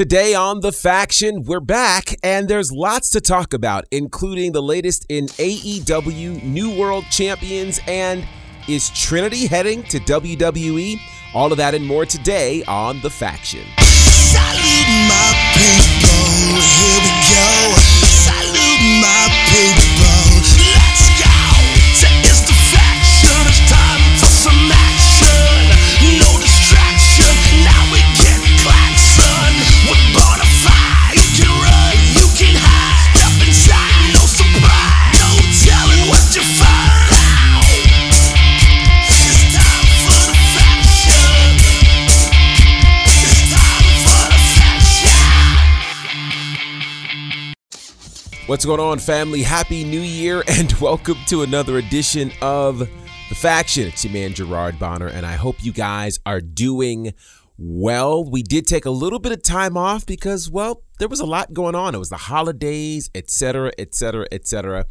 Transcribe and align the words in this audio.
Today 0.00 0.32
on 0.34 0.60
The 0.60 0.72
Faction, 0.72 1.42
we're 1.42 1.60
back 1.60 2.16
and 2.22 2.48
there's 2.48 2.72
lots 2.72 3.10
to 3.10 3.20
talk 3.20 3.52
about, 3.52 3.84
including 3.90 4.52
the 4.52 4.62
latest 4.62 5.04
in 5.10 5.26
AEW 5.26 6.42
New 6.42 6.74
World 6.74 7.04
Champions 7.10 7.80
and 7.86 8.26
is 8.66 8.88
Trinity 8.98 9.46
heading 9.46 9.82
to 9.82 9.98
WWE? 10.00 10.96
All 11.34 11.52
of 11.52 11.58
that 11.58 11.74
and 11.74 11.86
more 11.86 12.06
today 12.06 12.64
on 12.64 13.02
The 13.02 13.10
Faction. 13.10 13.66
Salute 13.76 14.70
What's 48.50 48.64
going 48.64 48.80
on, 48.80 48.98
family? 48.98 49.44
Happy 49.44 49.84
New 49.84 50.00
Year 50.00 50.42
and 50.48 50.72
welcome 50.80 51.16
to 51.28 51.42
another 51.42 51.78
edition 51.78 52.32
of 52.42 52.80
The 52.80 53.34
Faction. 53.36 53.86
It's 53.86 54.04
your 54.04 54.12
man, 54.12 54.34
Gerard 54.34 54.76
Bonner, 54.76 55.06
and 55.06 55.24
I 55.24 55.34
hope 55.34 55.64
you 55.64 55.70
guys 55.72 56.18
are 56.26 56.40
doing 56.40 57.14
well. 57.58 58.28
We 58.28 58.42
did 58.42 58.66
take 58.66 58.86
a 58.86 58.90
little 58.90 59.20
bit 59.20 59.30
of 59.30 59.44
time 59.44 59.76
off 59.76 60.04
because, 60.04 60.50
well, 60.50 60.82
there 61.00 61.08
was 61.08 61.20
a 61.20 61.26
lot 61.26 61.54
going 61.54 61.74
on. 61.74 61.94
It 61.94 61.98
was 61.98 62.10
the 62.10 62.16
holidays, 62.16 63.10
etc., 63.14 63.72
etc., 63.78 64.26
etc. 64.30 64.84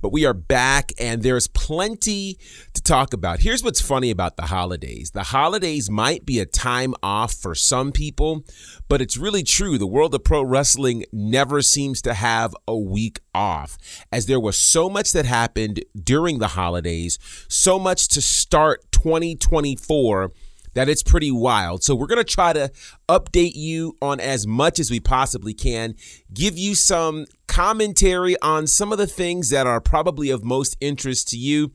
But 0.00 0.12
we 0.12 0.26
are 0.26 0.34
back 0.34 0.90
and 0.98 1.22
there's 1.22 1.46
plenty 1.46 2.36
to 2.74 2.82
talk 2.82 3.14
about. 3.14 3.40
Here's 3.40 3.62
what's 3.62 3.80
funny 3.80 4.10
about 4.10 4.36
the 4.36 4.46
holidays 4.46 5.12
the 5.12 5.22
holidays 5.22 5.88
might 5.88 6.26
be 6.26 6.40
a 6.40 6.46
time 6.46 6.94
off 7.02 7.32
for 7.32 7.54
some 7.54 7.92
people, 7.92 8.44
but 8.88 9.00
it's 9.00 9.16
really 9.16 9.44
true. 9.44 9.78
The 9.78 9.86
world 9.86 10.14
of 10.14 10.24
pro 10.24 10.42
wrestling 10.42 11.04
never 11.12 11.62
seems 11.62 12.02
to 12.02 12.14
have 12.14 12.54
a 12.66 12.76
week 12.76 13.20
off, 13.32 13.78
as 14.10 14.26
there 14.26 14.40
was 14.40 14.56
so 14.56 14.90
much 14.90 15.12
that 15.12 15.26
happened 15.26 15.84
during 15.94 16.40
the 16.40 16.48
holidays, 16.48 17.20
so 17.48 17.78
much 17.78 18.08
to 18.08 18.20
start 18.20 18.80
2024 18.90 20.32
that 20.74 20.88
it's 20.88 21.02
pretty 21.02 21.30
wild. 21.30 21.82
So 21.82 21.94
we're 21.94 22.06
going 22.06 22.24
to 22.24 22.24
try 22.24 22.52
to 22.52 22.70
update 23.08 23.54
you 23.54 23.96
on 24.00 24.20
as 24.20 24.46
much 24.46 24.78
as 24.78 24.90
we 24.90 25.00
possibly 25.00 25.54
can, 25.54 25.94
give 26.32 26.58
you 26.58 26.74
some 26.74 27.26
commentary 27.46 28.40
on 28.40 28.66
some 28.66 28.92
of 28.92 28.98
the 28.98 29.06
things 29.06 29.50
that 29.50 29.66
are 29.66 29.80
probably 29.80 30.30
of 30.30 30.44
most 30.44 30.76
interest 30.80 31.28
to 31.28 31.36
you. 31.36 31.72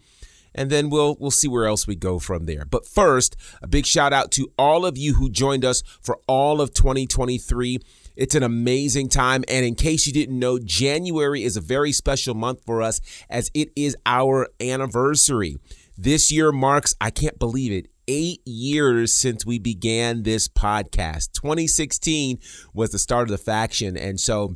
And 0.55 0.71
then 0.71 0.89
we'll 0.89 1.15
we'll 1.19 1.29
see 1.29 1.47
where 1.47 1.65
else 1.65 1.85
we 1.85 1.95
go 1.95 2.17
from 2.17 2.45
there. 2.47 2.65
But 2.65 2.87
first, 2.87 3.35
a 3.61 3.67
big 3.67 3.85
shout 3.85 4.11
out 4.11 4.31
to 4.31 4.51
all 4.57 4.87
of 4.87 4.97
you 4.97 5.13
who 5.13 5.29
joined 5.29 5.63
us 5.63 5.83
for 6.01 6.17
all 6.27 6.61
of 6.61 6.73
2023. 6.73 7.77
It's 8.15 8.33
an 8.33 8.41
amazing 8.41 9.09
time. 9.09 9.43
And 9.47 9.63
in 9.63 9.75
case 9.75 10.07
you 10.07 10.13
didn't 10.13 10.39
know, 10.39 10.57
January 10.57 11.43
is 11.43 11.57
a 11.57 11.61
very 11.61 11.91
special 11.91 12.33
month 12.33 12.63
for 12.65 12.81
us 12.81 12.99
as 13.29 13.51
it 13.53 13.69
is 13.75 13.95
our 14.07 14.47
anniversary. 14.59 15.57
This 15.95 16.31
year 16.31 16.51
marks, 16.51 16.95
I 16.99 17.11
can't 17.11 17.37
believe 17.37 17.71
it, 17.71 17.91
eight 18.07 18.41
years 18.45 19.13
since 19.13 19.45
we 19.45 19.59
began 19.59 20.23
this 20.23 20.47
podcast. 20.47 21.31
2016 21.33 22.39
was 22.73 22.91
the 22.91 22.99
start 22.99 23.23
of 23.23 23.29
the 23.29 23.37
faction. 23.37 23.97
And 23.97 24.19
so 24.19 24.55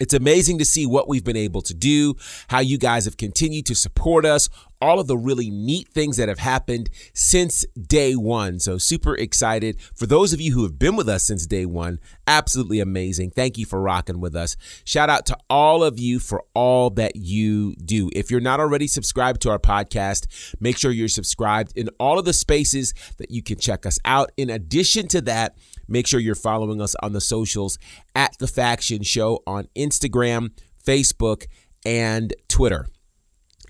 it's 0.00 0.14
amazing 0.14 0.58
to 0.58 0.64
see 0.64 0.86
what 0.86 1.08
we've 1.08 1.24
been 1.24 1.36
able 1.36 1.62
to 1.62 1.74
do, 1.74 2.14
how 2.48 2.60
you 2.60 2.78
guys 2.78 3.04
have 3.04 3.16
continued 3.16 3.66
to 3.66 3.74
support 3.74 4.24
us, 4.24 4.48
all 4.80 5.00
of 5.00 5.06
the 5.06 5.16
really 5.16 5.50
neat 5.50 5.88
things 5.88 6.16
that 6.16 6.28
have 6.28 6.38
happened 6.38 6.90
since 7.14 7.64
day 7.76 8.14
one. 8.14 8.58
So, 8.58 8.78
super 8.78 9.14
excited. 9.14 9.80
For 9.94 10.06
those 10.06 10.32
of 10.32 10.40
you 10.40 10.52
who 10.52 10.62
have 10.62 10.78
been 10.78 10.96
with 10.96 11.08
us 11.08 11.24
since 11.24 11.46
day 11.46 11.66
one, 11.66 11.98
absolutely 12.26 12.80
amazing. 12.80 13.30
Thank 13.30 13.58
you 13.58 13.66
for 13.66 13.80
rocking 13.80 14.20
with 14.20 14.36
us. 14.36 14.56
Shout 14.84 15.10
out 15.10 15.26
to 15.26 15.36
all 15.50 15.82
of 15.82 15.98
you 15.98 16.18
for 16.18 16.44
all 16.54 16.90
that 16.90 17.16
you 17.16 17.74
do. 17.76 18.10
If 18.14 18.30
you're 18.30 18.40
not 18.40 18.60
already 18.60 18.86
subscribed 18.86 19.42
to 19.42 19.50
our 19.50 19.58
podcast, 19.58 20.54
make 20.60 20.78
sure 20.78 20.90
you're 20.90 21.08
subscribed 21.08 21.72
in 21.76 21.88
all 21.98 22.18
of 22.18 22.24
the 22.24 22.32
spaces 22.32 22.94
that 23.18 23.30
you 23.30 23.42
can 23.42 23.58
check 23.58 23.86
us 23.86 23.98
out. 24.04 24.30
In 24.36 24.50
addition 24.50 25.08
to 25.08 25.20
that, 25.22 25.56
make 25.88 26.06
sure 26.06 26.20
you're 26.20 26.34
following 26.34 26.80
us 26.80 26.94
on 27.02 27.12
the 27.12 27.20
socials 27.20 27.78
at 28.14 28.36
The 28.38 28.46
Faction 28.46 29.02
Show 29.02 29.42
on 29.46 29.68
Instagram, 29.76 30.52
Facebook, 30.84 31.46
and 31.84 32.34
Twitter. 32.48 32.86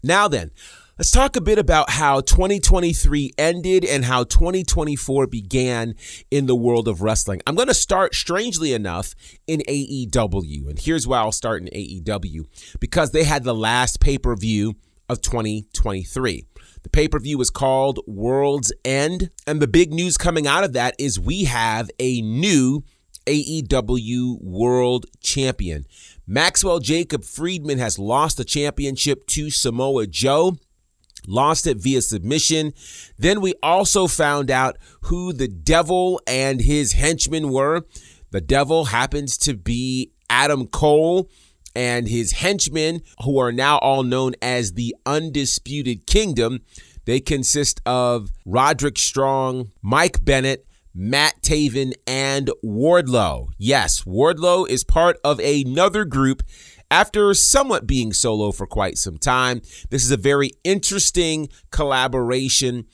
Now 0.02 0.28
then, 0.28 0.50
let's 0.98 1.12
talk 1.12 1.36
a 1.36 1.40
bit 1.40 1.58
about 1.58 1.90
how 1.90 2.20
2023 2.20 3.32
ended 3.38 3.84
and 3.84 4.04
how 4.04 4.24
2024 4.24 5.28
began 5.28 5.94
in 6.30 6.46
the 6.46 6.56
world 6.56 6.88
of 6.88 7.02
wrestling. 7.02 7.40
I'm 7.46 7.54
going 7.54 7.68
to 7.68 7.74
start, 7.74 8.14
strangely 8.14 8.72
enough, 8.72 9.14
in 9.46 9.60
AEW. 9.68 10.68
And 10.68 10.78
here's 10.78 11.06
why 11.06 11.18
I'll 11.18 11.32
start 11.32 11.62
in 11.62 11.68
AEW 11.68 12.46
because 12.80 13.12
they 13.12 13.24
had 13.24 13.44
the 13.44 13.54
last 13.54 14.00
pay 14.00 14.18
per 14.18 14.34
view 14.34 14.74
of 15.08 15.22
2023. 15.22 16.44
The 16.82 16.90
pay 16.90 17.06
per 17.06 17.20
view 17.20 17.38
was 17.38 17.50
called 17.50 18.00
World's 18.06 18.72
End. 18.84 19.30
And 19.46 19.62
the 19.62 19.68
big 19.68 19.92
news 19.92 20.18
coming 20.18 20.46
out 20.46 20.64
of 20.64 20.72
that 20.72 20.96
is 20.98 21.18
we 21.20 21.44
have 21.44 21.90
a 22.00 22.20
new 22.22 22.82
AEW 23.26 24.42
World 24.42 25.06
Champion. 25.20 25.86
Maxwell 26.26 26.78
Jacob 26.78 27.24
Friedman 27.24 27.78
has 27.78 27.98
lost 27.98 28.36
the 28.36 28.44
championship 28.44 29.26
to 29.28 29.50
Samoa 29.50 30.06
Joe. 30.06 30.56
Lost 31.28 31.66
it 31.66 31.76
via 31.76 32.00
submission. 32.00 32.72
Then 33.18 33.42
we 33.42 33.52
also 33.62 34.06
found 34.06 34.50
out 34.50 34.78
who 35.02 35.34
the 35.34 35.46
devil 35.46 36.20
and 36.26 36.62
his 36.62 36.92
henchmen 36.92 37.50
were. 37.50 37.82
The 38.30 38.40
devil 38.40 38.86
happens 38.86 39.36
to 39.38 39.54
be 39.54 40.12
Adam 40.30 40.66
Cole 40.66 41.28
and 41.74 42.08
his 42.08 42.32
henchmen, 42.32 43.02
who 43.24 43.38
are 43.38 43.52
now 43.52 43.76
all 43.78 44.02
known 44.02 44.34
as 44.40 44.72
the 44.72 44.96
Undisputed 45.04 46.06
Kingdom. 46.06 46.60
They 47.04 47.20
consist 47.20 47.80
of 47.86 48.30
Roderick 48.44 48.98
Strong, 48.98 49.70
Mike 49.82 50.24
Bennett, 50.24 50.66
Matt 50.94 51.40
Taven, 51.42 51.92
and 52.06 52.50
Wardlow. 52.64 53.48
Yes, 53.58 54.02
Wardlow 54.04 54.68
is 54.68 54.82
part 54.82 55.18
of 55.22 55.38
another 55.40 56.04
group 56.04 56.42
after 56.90 57.32
somewhat 57.34 57.86
being 57.86 58.12
solo 58.12 58.52
for 58.52 58.66
quite 58.66 58.98
some 58.98 59.18
time. 59.18 59.60
This 59.90 60.04
is 60.04 60.10
a 60.10 60.16
very 60.16 60.52
interesting 60.64 61.48
collaboration. 61.70 62.86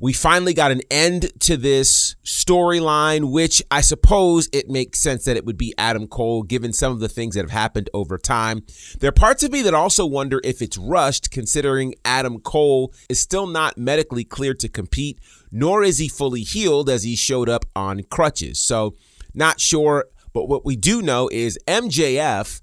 We 0.00 0.12
finally 0.12 0.54
got 0.54 0.70
an 0.70 0.82
end 0.92 1.32
to 1.40 1.56
this 1.56 2.14
storyline, 2.24 3.32
which 3.32 3.60
I 3.68 3.80
suppose 3.80 4.48
it 4.52 4.68
makes 4.68 5.00
sense 5.00 5.24
that 5.24 5.36
it 5.36 5.44
would 5.44 5.58
be 5.58 5.74
Adam 5.76 6.06
Cole, 6.06 6.44
given 6.44 6.72
some 6.72 6.92
of 6.92 7.00
the 7.00 7.08
things 7.08 7.34
that 7.34 7.40
have 7.40 7.50
happened 7.50 7.90
over 7.92 8.16
time. 8.16 8.62
There 9.00 9.08
are 9.08 9.12
parts 9.12 9.42
of 9.42 9.50
me 9.50 9.60
that 9.62 9.74
also 9.74 10.06
wonder 10.06 10.40
if 10.44 10.62
it's 10.62 10.78
rushed, 10.78 11.32
considering 11.32 11.96
Adam 12.04 12.38
Cole 12.38 12.94
is 13.08 13.18
still 13.18 13.48
not 13.48 13.76
medically 13.76 14.22
cleared 14.22 14.60
to 14.60 14.68
compete, 14.68 15.18
nor 15.50 15.82
is 15.82 15.98
he 15.98 16.06
fully 16.06 16.42
healed 16.42 16.88
as 16.88 17.02
he 17.02 17.16
showed 17.16 17.48
up 17.48 17.64
on 17.74 18.04
crutches. 18.04 18.60
So, 18.60 18.94
not 19.34 19.58
sure. 19.58 20.04
But 20.32 20.48
what 20.48 20.64
we 20.64 20.76
do 20.76 21.02
know 21.02 21.28
is 21.32 21.58
MJF 21.66 22.60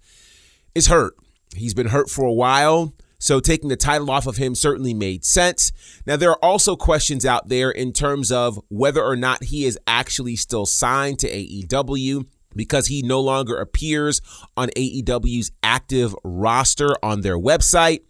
is 0.76 0.88
hurt. 0.88 1.16
He's 1.56 1.74
been 1.74 1.88
hurt 1.88 2.10
for 2.10 2.26
a 2.26 2.34
while. 2.34 2.94
So 3.18 3.40
taking 3.40 3.70
the 3.70 3.78
title 3.78 4.12
off 4.12 4.28
of 4.28 4.38
him 4.38 4.54
certainly 4.54 4.94
made 4.94 5.26
sense. 5.26 5.72
Now, 6.06 6.18
there 6.18 6.30
are 6.30 6.44
also 6.44 6.76
questions 6.76 7.26
out 7.26 7.48
there 7.48 7.72
in 7.72 7.94
terms 7.94 8.32
of 8.32 8.60
whether 8.68 9.04
or 9.04 9.16
not 9.16 9.46
he 9.46 9.66
is 9.66 9.80
actually 9.88 10.36
still 10.36 10.66
signed 10.66 11.20
to 11.20 11.30
AEW 11.30 12.26
because 12.56 12.88
he 12.88 13.02
no 13.02 13.20
longer 13.20 13.58
appears 13.58 14.22
on 14.56 14.70
AEW's 14.78 15.52
active 15.64 16.16
roster 16.24 16.96
on 17.02 17.22
their 17.22 17.38
website. 17.38 18.02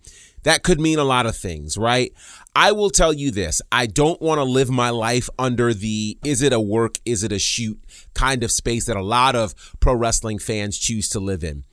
That 0.44 0.62
could 0.62 0.80
mean 0.80 1.00
a 1.00 1.04
lot 1.04 1.26
of 1.26 1.36
things, 1.36 1.76
right? 1.76 2.14
I 2.56 2.72
will 2.72 2.92
tell 2.92 3.12
you 3.12 3.32
this 3.32 3.62
I 3.72 3.88
don't 3.88 4.22
want 4.22 4.38
to 4.38 4.44
live 4.44 4.70
my 4.70 4.92
life 4.92 5.30
under 5.40 5.74
the 5.74 6.20
is 6.24 6.42
it 6.42 6.54
a 6.54 6.60
work, 6.60 7.00
is 7.04 7.24
it 7.24 7.32
a 7.32 7.40
shoot 7.40 7.80
kind 8.14 8.44
of 8.44 8.52
space 8.52 8.86
that 8.86 8.96
a 8.96 9.04
lot 9.04 9.36
of 9.36 9.56
pro 9.80 9.96
wrestling 9.96 10.38
fans 10.38 10.78
choose 10.78 11.10
to 11.10 11.20
live 11.20 11.44
in. 11.44 11.64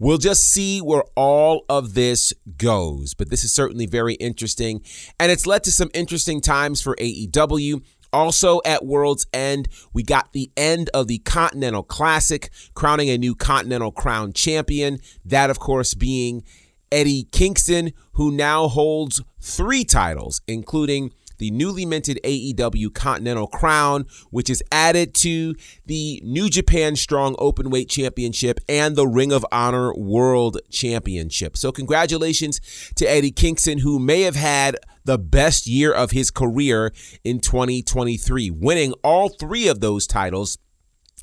We'll 0.00 0.18
just 0.18 0.50
see 0.50 0.80
where 0.80 1.04
all 1.14 1.66
of 1.68 1.94
this 1.94 2.32
goes. 2.56 3.12
But 3.12 3.28
this 3.28 3.44
is 3.44 3.52
certainly 3.52 3.86
very 3.86 4.14
interesting. 4.14 4.82
And 5.20 5.30
it's 5.30 5.46
led 5.46 5.62
to 5.64 5.70
some 5.70 5.90
interesting 5.92 6.40
times 6.40 6.80
for 6.80 6.96
AEW. 6.96 7.82
Also 8.12 8.60
at 8.64 8.84
World's 8.84 9.26
End, 9.32 9.68
we 9.92 10.02
got 10.02 10.32
the 10.32 10.50
end 10.56 10.88
of 10.94 11.06
the 11.06 11.18
Continental 11.18 11.82
Classic, 11.82 12.50
crowning 12.74 13.10
a 13.10 13.18
new 13.18 13.34
Continental 13.34 13.92
Crown 13.92 14.32
champion. 14.32 14.98
That, 15.24 15.50
of 15.50 15.60
course, 15.60 15.94
being 15.94 16.42
Eddie 16.90 17.28
Kingston, 17.30 17.92
who 18.12 18.32
now 18.32 18.68
holds 18.68 19.22
three 19.40 19.84
titles, 19.84 20.40
including 20.48 21.12
the 21.40 21.50
newly 21.50 21.84
minted 21.84 22.20
AEW 22.22 22.94
Continental 22.94 23.48
Crown, 23.48 24.06
which 24.30 24.48
is 24.48 24.62
added 24.70 25.14
to 25.14 25.56
the 25.86 26.22
New 26.24 26.48
Japan 26.48 26.94
Strong 26.94 27.34
Openweight 27.36 27.88
Championship 27.88 28.60
and 28.68 28.94
the 28.94 29.08
Ring 29.08 29.32
of 29.32 29.44
Honor 29.50 29.92
World 29.94 30.58
Championship. 30.70 31.56
So, 31.56 31.72
congratulations 31.72 32.60
to 32.94 33.10
Eddie 33.10 33.32
Kingston, 33.32 33.78
who 33.78 33.98
may 33.98 34.20
have 34.22 34.36
had 34.36 34.76
the 35.04 35.18
best 35.18 35.66
year 35.66 35.92
of 35.92 36.10
his 36.10 36.30
career 36.30 36.92
in 37.24 37.40
2023, 37.40 38.50
winning 38.50 38.92
all 39.02 39.30
three 39.30 39.66
of 39.66 39.80
those 39.80 40.06
titles 40.06 40.58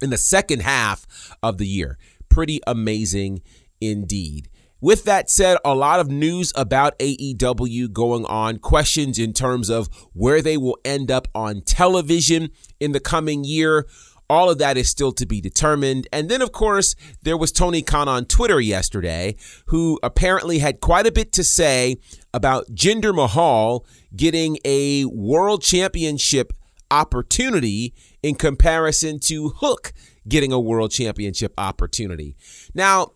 in 0.02 0.10
the 0.10 0.18
second 0.18 0.64
half 0.64 1.06
of 1.42 1.60
the 1.60 1.68
year. 1.68 1.98
Pretty 2.28 2.60
amazing 2.66 3.42
indeed. 3.80 4.50
With 4.80 5.06
that 5.06 5.30
said, 5.30 5.58
a 5.66 5.74
lot 5.74 6.00
of 6.00 6.10
news 6.10 6.54
about 6.56 6.98
AEW 7.00 7.92
going 7.92 8.26
on, 8.26 8.60
questions 8.60 9.18
in 9.18 9.34
terms 9.34 9.70
of 9.70 9.90
where 10.14 10.42
they 10.42 10.56
will 10.56 10.78
end 10.86 11.10
up 11.10 11.28
on 11.34 11.62
television 11.62 12.50
in 12.80 12.92
the 12.92 13.00
coming 13.00 13.44
year. 13.44 13.88
All 14.30 14.50
of 14.50 14.58
that 14.60 14.78
is 14.78 14.90
still 14.90 15.14
to 15.14 15.26
be 15.26 15.42
determined. 15.42 16.08
And 16.12 16.30
then, 16.30 16.42
of 16.42 16.52
course, 16.52 16.96
there 17.24 17.38
was 17.38 17.52
Tony 17.52 17.82
Khan 17.82 18.08
on 18.08 18.26
Twitter 18.26 18.60
yesterday, 18.60 19.36
who 19.68 20.00
apparently 20.04 20.60
had 20.60 20.80
quite 20.80 21.08
a 21.08 21.12
bit 21.12 21.32
to 21.34 21.44
say 21.44 21.98
about 22.34 22.68
Jinder 22.68 23.16
Mahal 23.16 23.86
getting 24.16 24.58
a 24.64 25.06
world 25.06 25.64
championship 25.64 26.54
opportunity 26.92 27.94
in 28.22 28.36
comparison 28.36 29.20
to 29.22 29.50
Hook 29.50 29.94
getting 30.28 30.52
a 30.52 30.60
world 30.60 30.92
championship 30.92 31.54
opportunity. 31.58 32.36
Now, 32.74 33.12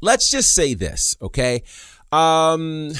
let's 0.00 0.30
just 0.30 0.54
say 0.54 0.74
this, 0.74 1.16
okay? 1.22 1.62
Um, 2.12 2.92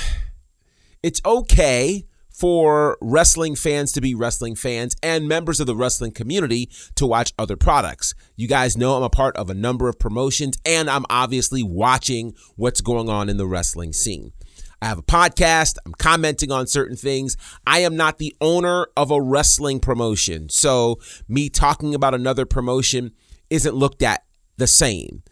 it's 1.02 1.20
okay 1.24 2.04
for 2.40 2.96
wrestling 3.02 3.54
fans 3.54 3.92
to 3.92 4.00
be 4.00 4.14
wrestling 4.14 4.54
fans 4.54 4.96
and 5.02 5.28
members 5.28 5.60
of 5.60 5.66
the 5.66 5.76
wrestling 5.76 6.10
community 6.10 6.70
to 6.94 7.06
watch 7.06 7.34
other 7.38 7.56
products. 7.56 8.14
You 8.34 8.48
guys 8.48 8.78
know 8.78 8.96
I'm 8.96 9.02
a 9.02 9.10
part 9.10 9.36
of 9.36 9.50
a 9.50 9.54
number 9.54 9.90
of 9.90 9.98
promotions 9.98 10.56
and 10.64 10.88
I'm 10.88 11.04
obviously 11.10 11.62
watching 11.62 12.34
what's 12.56 12.80
going 12.80 13.10
on 13.10 13.28
in 13.28 13.36
the 13.36 13.46
wrestling 13.46 13.92
scene. 13.92 14.32
I 14.80 14.86
have 14.86 14.98
a 14.98 15.02
podcast. 15.02 15.76
I'm 15.84 15.92
commenting 15.92 16.50
on 16.50 16.66
certain 16.66 16.96
things. 16.96 17.36
I 17.66 17.80
am 17.80 17.96
not 17.96 18.16
the 18.16 18.34
owner 18.40 18.86
of 18.96 19.10
a 19.10 19.20
wrestling 19.20 19.78
promotion. 19.78 20.48
So, 20.48 20.98
me 21.28 21.50
talking 21.50 21.94
about 21.94 22.14
another 22.14 22.46
promotion 22.46 23.12
isn't 23.50 23.74
looked 23.74 24.02
at 24.02 24.24
the 24.56 24.66
same. 24.66 25.22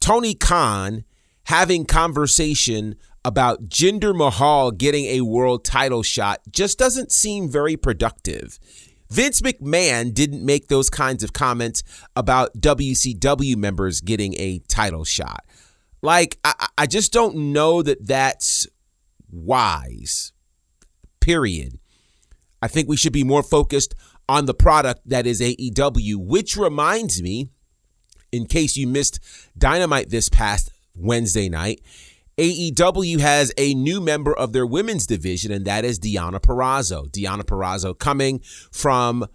Tony 0.00 0.34
Khan 0.34 1.04
having 1.44 1.84
conversation 1.84 2.96
about 3.24 3.68
Jinder 3.68 4.14
Mahal 4.14 4.70
getting 4.70 5.06
a 5.06 5.22
world 5.22 5.64
title 5.64 6.02
shot 6.02 6.40
just 6.50 6.78
doesn't 6.78 7.12
seem 7.12 7.50
very 7.50 7.76
productive. 7.76 8.58
Vince 9.10 9.40
McMahon 9.40 10.12
didn't 10.12 10.44
make 10.44 10.68
those 10.68 10.90
kinds 10.90 11.22
of 11.24 11.32
comments 11.32 11.82
about 12.14 12.58
WCW 12.60 13.56
members 13.56 14.00
getting 14.00 14.34
a 14.38 14.60
title 14.68 15.04
shot. 15.04 15.44
Like, 16.02 16.38
I, 16.44 16.68
I 16.76 16.86
just 16.86 17.12
don't 17.12 17.52
know 17.52 17.82
that 17.82 18.06
that's 18.06 18.66
wise, 19.30 20.32
period. 21.20 21.78
I 22.62 22.68
think 22.68 22.88
we 22.88 22.96
should 22.96 23.12
be 23.12 23.24
more 23.24 23.42
focused 23.42 23.94
on 24.28 24.46
the 24.46 24.54
product 24.54 25.08
that 25.08 25.26
is 25.26 25.40
AEW, 25.40 26.16
which 26.16 26.56
reminds 26.56 27.22
me, 27.22 27.48
in 28.32 28.46
case 28.46 28.76
you 28.76 28.86
missed 28.86 29.20
Dynamite 29.56 30.10
this 30.10 30.28
past 30.28 30.70
Wednesday 30.94 31.48
night, 31.48 31.80
AEW 32.38 33.18
has 33.18 33.52
a 33.58 33.74
new 33.74 34.00
member 34.00 34.32
of 34.32 34.52
their 34.52 34.66
women's 34.66 35.06
division, 35.06 35.50
and 35.50 35.64
that 35.64 35.84
is 35.84 35.98
Deonna 35.98 36.40
Purrazzo. 36.40 37.10
Deonna 37.10 37.42
Purrazzo 37.42 37.98
coming 37.98 38.40
from 38.70 39.26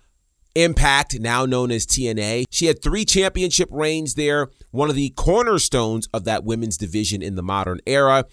Impact, 0.55 1.19
now 1.19 1.45
known 1.45 1.71
as 1.71 1.85
TNA. 1.85 2.45
She 2.51 2.67
had 2.67 2.81
three 2.81 3.05
championship 3.05 3.69
reigns 3.71 4.13
there, 4.13 4.49
one 4.69 4.89
of 4.89 4.95
the 4.95 5.09
cornerstones 5.11 6.07
of 6.13 6.25
that 6.25 6.43
women's 6.43 6.77
division 6.77 7.23
in 7.23 7.35
the 7.35 7.41
modern 7.41 7.79
era. 7.87 8.25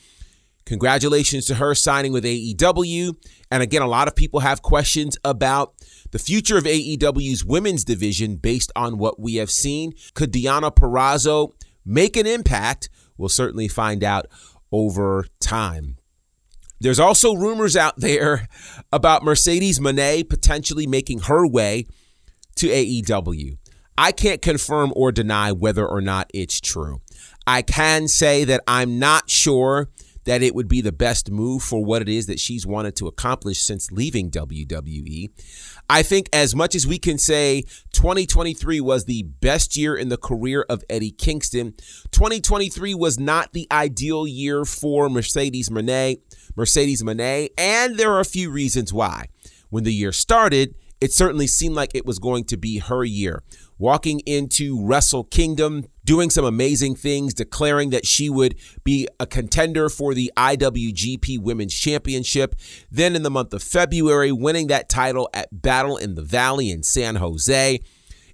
Congratulations 0.70 1.46
to 1.46 1.56
her 1.56 1.74
signing 1.74 2.12
with 2.12 2.22
AEW. 2.22 3.16
And 3.50 3.60
again, 3.60 3.82
a 3.82 3.88
lot 3.88 4.06
of 4.06 4.14
people 4.14 4.38
have 4.38 4.62
questions 4.62 5.18
about 5.24 5.74
the 6.12 6.18
future 6.20 6.56
of 6.56 6.62
AEW's 6.62 7.44
women's 7.44 7.82
division 7.82 8.36
based 8.36 8.70
on 8.76 8.96
what 8.96 9.18
we 9.18 9.34
have 9.34 9.50
seen. 9.50 9.94
Could 10.14 10.32
Deonna 10.32 10.72
Purrazzo 10.72 11.54
make 11.84 12.16
an 12.16 12.24
impact? 12.24 12.88
We'll 13.18 13.28
certainly 13.28 13.66
find 13.66 14.04
out 14.04 14.26
over 14.70 15.26
time. 15.40 15.96
There's 16.78 17.00
also 17.00 17.34
rumors 17.34 17.76
out 17.76 17.96
there 17.96 18.46
about 18.92 19.24
Mercedes 19.24 19.80
Moné 19.80 20.28
potentially 20.28 20.86
making 20.86 21.22
her 21.22 21.48
way 21.48 21.88
to 22.54 22.68
AEW. 22.68 23.56
I 23.98 24.12
can't 24.12 24.40
confirm 24.40 24.92
or 24.94 25.10
deny 25.10 25.50
whether 25.50 25.84
or 25.84 26.00
not 26.00 26.30
it's 26.32 26.60
true. 26.60 27.00
I 27.44 27.62
can 27.62 28.06
say 28.06 28.44
that 28.44 28.60
I'm 28.68 29.00
not 29.00 29.28
sure 29.28 29.88
that 30.30 30.44
it 30.44 30.54
would 30.54 30.68
be 30.68 30.80
the 30.80 30.92
best 30.92 31.28
move 31.28 31.60
for 31.60 31.84
what 31.84 32.00
it 32.00 32.08
is 32.08 32.26
that 32.26 32.38
she's 32.38 32.64
wanted 32.64 32.94
to 32.94 33.08
accomplish 33.08 33.58
since 33.58 33.90
leaving 33.90 34.30
WWE. 34.30 35.28
I 35.88 36.04
think 36.04 36.28
as 36.32 36.54
much 36.54 36.76
as 36.76 36.86
we 36.86 37.00
can 37.00 37.18
say 37.18 37.62
2023 37.92 38.80
was 38.80 39.06
the 39.06 39.24
best 39.24 39.76
year 39.76 39.96
in 39.96 40.08
the 40.08 40.16
career 40.16 40.64
of 40.68 40.84
Eddie 40.88 41.10
Kingston, 41.10 41.74
2023 42.12 42.94
was 42.94 43.18
not 43.18 43.52
the 43.54 43.66
ideal 43.72 44.24
year 44.24 44.64
for 44.64 45.08
Mercedes 45.10 45.68
Moné. 45.68 46.18
Mercedes 46.54 47.02
Moné, 47.02 47.48
and 47.58 47.96
there 47.96 48.12
are 48.12 48.20
a 48.20 48.24
few 48.24 48.52
reasons 48.52 48.92
why. 48.92 49.26
When 49.68 49.82
the 49.82 49.92
year 49.92 50.12
started, 50.12 50.76
it 51.00 51.12
certainly 51.12 51.48
seemed 51.48 51.74
like 51.74 51.90
it 51.92 52.06
was 52.06 52.20
going 52.20 52.44
to 52.44 52.56
be 52.56 52.78
her 52.78 53.02
year. 53.02 53.42
Walking 53.78 54.20
into 54.26 54.80
Wrestle 54.80 55.24
Kingdom, 55.24 55.86
doing 56.04 56.30
some 56.30 56.44
amazing 56.44 56.94
things, 56.94 57.34
declaring 57.34 57.90
that 57.90 58.06
she 58.06 58.28
would 58.30 58.56
be 58.84 59.08
a 59.18 59.26
contender 59.26 59.88
for 59.88 60.14
the 60.14 60.32
IWGP 60.36 61.38
Women's 61.40 61.74
Championship. 61.74 62.54
Then 62.90 63.16
in 63.16 63.22
the 63.22 63.30
month 63.30 63.52
of 63.52 63.62
February, 63.62 64.32
winning 64.32 64.68
that 64.68 64.88
title 64.88 65.28
at 65.34 65.62
Battle 65.62 65.96
in 65.96 66.14
the 66.14 66.22
Valley 66.22 66.70
in 66.70 66.82
San 66.82 67.16
Jose. 67.16 67.80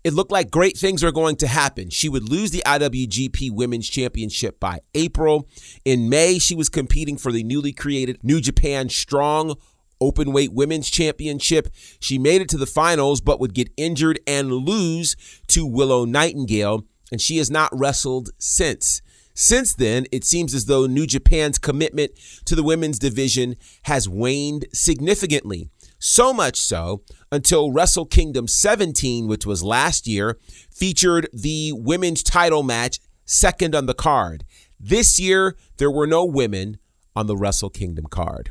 It 0.04 0.14
looked 0.14 0.30
like 0.30 0.52
great 0.52 0.78
things 0.78 1.02
were 1.02 1.10
going 1.10 1.34
to 1.36 1.48
happen. 1.48 1.90
She 1.90 2.08
would 2.08 2.28
lose 2.28 2.52
the 2.52 2.62
IWGP 2.64 3.50
Women's 3.50 3.88
Championship 3.88 4.60
by 4.60 4.78
April. 4.94 5.48
In 5.84 6.08
May, 6.08 6.38
she 6.38 6.54
was 6.54 6.68
competing 6.68 7.16
for 7.16 7.32
the 7.32 7.42
newly 7.42 7.72
created 7.72 8.22
New 8.22 8.40
Japan 8.40 8.88
Strong 8.88 9.56
open 10.00 10.32
weight 10.32 10.52
women's 10.52 10.90
championship. 10.90 11.68
She 11.98 12.18
made 12.18 12.40
it 12.40 12.48
to 12.50 12.58
the 12.58 12.66
finals, 12.66 13.20
but 13.20 13.40
would 13.40 13.54
get 13.54 13.72
injured 13.76 14.20
and 14.26 14.52
lose 14.52 15.16
to 15.48 15.66
Willow 15.66 16.04
Nightingale, 16.04 16.84
and 17.11 17.20
she 17.20 17.38
has 17.38 17.50
not 17.50 17.70
wrestled 17.73 18.31
since. 18.38 19.03
Since 19.35 19.75
then, 19.75 20.07
it 20.11 20.25
seems 20.25 20.54
as 20.54 20.64
though 20.64 20.87
New 20.87 21.07
Japan's 21.07 21.59
commitment 21.59 22.12
to 22.47 22.54
the 22.54 22.62
women's 22.62 22.99
division 22.99 23.57
has 23.83 24.09
waned 24.09 24.64
significantly. 24.73 25.69
So 25.99 26.33
much 26.33 26.59
so 26.59 27.02
until 27.30 27.73
Wrestle 27.73 28.07
Kingdom 28.07 28.49
17, 28.49 29.26
which 29.26 29.45
was 29.45 29.62
last 29.62 30.07
year, 30.07 30.38
featured 30.71 31.28
the 31.33 31.73
women's 31.73 32.23
title 32.23 32.62
match 32.62 32.99
second 33.26 33.75
on 33.75 33.87
the 33.87 33.95
card. 33.95 34.45
This 34.80 35.21
year, 35.21 35.57
there 35.76 35.90
were 35.90 36.07
no 36.07 36.25
women 36.25 36.78
on 37.14 37.26
the 37.26 37.37
Wrestle 37.37 37.71
Kingdom 37.71 38.07
card. 38.07 38.50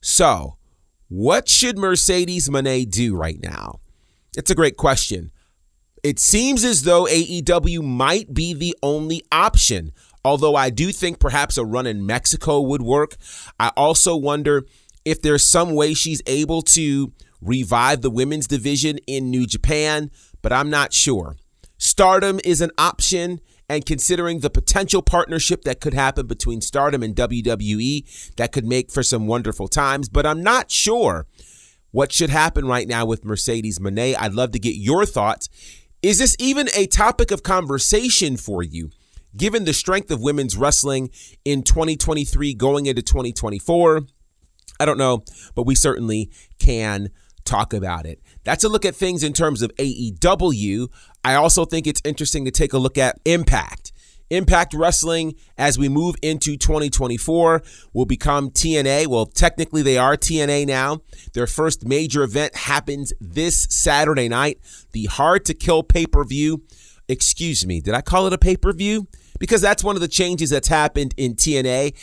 So, 0.00 0.56
what 1.08 1.48
should 1.48 1.78
Mercedes 1.78 2.48
Moné 2.48 2.88
do 2.90 3.16
right 3.16 3.40
now? 3.42 3.80
It's 4.36 4.50
a 4.50 4.54
great 4.54 4.76
question. 4.76 5.30
It 6.06 6.20
seems 6.20 6.64
as 6.64 6.84
though 6.84 7.06
AEW 7.06 7.82
might 7.82 8.32
be 8.32 8.54
the 8.54 8.76
only 8.80 9.24
option, 9.32 9.90
although 10.24 10.54
I 10.54 10.70
do 10.70 10.92
think 10.92 11.18
perhaps 11.18 11.58
a 11.58 11.64
run 11.64 11.84
in 11.84 12.06
Mexico 12.06 12.60
would 12.60 12.80
work. 12.80 13.16
I 13.58 13.72
also 13.76 14.14
wonder 14.14 14.66
if 15.04 15.20
there's 15.20 15.44
some 15.44 15.74
way 15.74 15.94
she's 15.94 16.22
able 16.26 16.62
to 16.62 17.12
revive 17.40 18.02
the 18.02 18.10
women's 18.10 18.46
division 18.46 18.98
in 19.08 19.32
New 19.32 19.48
Japan, 19.48 20.12
but 20.42 20.52
I'm 20.52 20.70
not 20.70 20.92
sure. 20.92 21.34
Stardom 21.76 22.38
is 22.44 22.60
an 22.60 22.70
option. 22.78 23.40
And 23.68 23.84
considering 23.84 24.38
the 24.38 24.48
potential 24.48 25.02
partnership 25.02 25.64
that 25.64 25.80
could 25.80 25.94
happen 25.94 26.28
between 26.28 26.60
Stardom 26.60 27.02
and 27.02 27.16
WWE, 27.16 28.36
that 28.36 28.52
could 28.52 28.64
make 28.64 28.92
for 28.92 29.02
some 29.02 29.26
wonderful 29.26 29.66
times. 29.66 30.08
But 30.08 30.24
I'm 30.24 30.40
not 30.40 30.70
sure 30.70 31.26
what 31.90 32.12
should 32.12 32.30
happen 32.30 32.64
right 32.68 32.86
now 32.86 33.04
with 33.04 33.24
Mercedes 33.24 33.80
Moné. 33.80 34.14
I'd 34.16 34.34
love 34.34 34.52
to 34.52 34.60
get 34.60 34.76
your 34.76 35.04
thoughts. 35.04 35.48
Is 36.02 36.18
this 36.18 36.36
even 36.38 36.68
a 36.76 36.86
topic 36.86 37.30
of 37.30 37.42
conversation 37.42 38.36
for 38.36 38.62
you, 38.62 38.90
given 39.36 39.64
the 39.64 39.72
strength 39.72 40.10
of 40.10 40.20
women's 40.20 40.56
wrestling 40.56 41.10
in 41.44 41.62
2023 41.62 42.54
going 42.54 42.86
into 42.86 43.02
2024? 43.02 44.02
I 44.78 44.84
don't 44.84 44.98
know, 44.98 45.24
but 45.54 45.64
we 45.64 45.74
certainly 45.74 46.30
can 46.58 47.10
talk 47.44 47.72
about 47.72 48.04
it. 48.04 48.20
That's 48.44 48.64
a 48.64 48.68
look 48.68 48.84
at 48.84 48.94
things 48.94 49.22
in 49.22 49.32
terms 49.32 49.62
of 49.62 49.74
AEW. 49.76 50.88
I 51.24 51.34
also 51.34 51.64
think 51.64 51.86
it's 51.86 52.02
interesting 52.04 52.44
to 52.44 52.50
take 52.50 52.72
a 52.72 52.78
look 52.78 52.98
at 52.98 53.18
Impact. 53.24 53.92
Impact 54.30 54.74
Wrestling, 54.74 55.34
as 55.56 55.78
we 55.78 55.88
move 55.88 56.16
into 56.22 56.56
2024, 56.56 57.62
will 57.92 58.06
become 58.06 58.50
TNA. 58.50 59.06
Well, 59.06 59.26
technically, 59.26 59.82
they 59.82 59.98
are 59.98 60.16
TNA 60.16 60.66
now. 60.66 61.00
Their 61.34 61.46
first 61.46 61.86
major 61.86 62.22
event 62.22 62.56
happens 62.56 63.12
this 63.20 63.66
Saturday 63.70 64.28
night, 64.28 64.58
the 64.92 65.04
Hard 65.04 65.44
to 65.46 65.54
Kill 65.54 65.82
pay 65.82 66.06
per 66.06 66.24
view. 66.24 66.64
Excuse 67.08 67.64
me, 67.66 67.80
did 67.80 67.94
I 67.94 68.00
call 68.00 68.26
it 68.26 68.32
a 68.32 68.38
pay 68.38 68.56
per 68.56 68.72
view? 68.72 69.06
Because 69.38 69.60
that's 69.60 69.84
one 69.84 69.96
of 69.96 70.00
the 70.00 70.08
changes 70.08 70.50
that's 70.50 70.68
happened 70.68 71.14
in 71.16 71.34
TNA. 71.34 71.94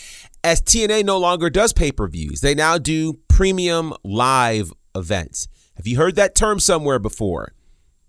As 0.43 0.61
TNA 0.61 1.03
no 1.03 1.17
longer 1.17 1.49
does 1.49 1.73
pay 1.73 1.91
per 1.91 2.07
views, 2.07 2.41
they 2.41 2.55
now 2.55 2.77
do 2.77 3.19
premium 3.27 3.93
live 4.03 4.71
events. 4.95 5.47
Have 5.75 5.87
you 5.87 5.97
heard 5.97 6.15
that 6.15 6.35
term 6.35 6.59
somewhere 6.59 6.99
before? 6.99 7.53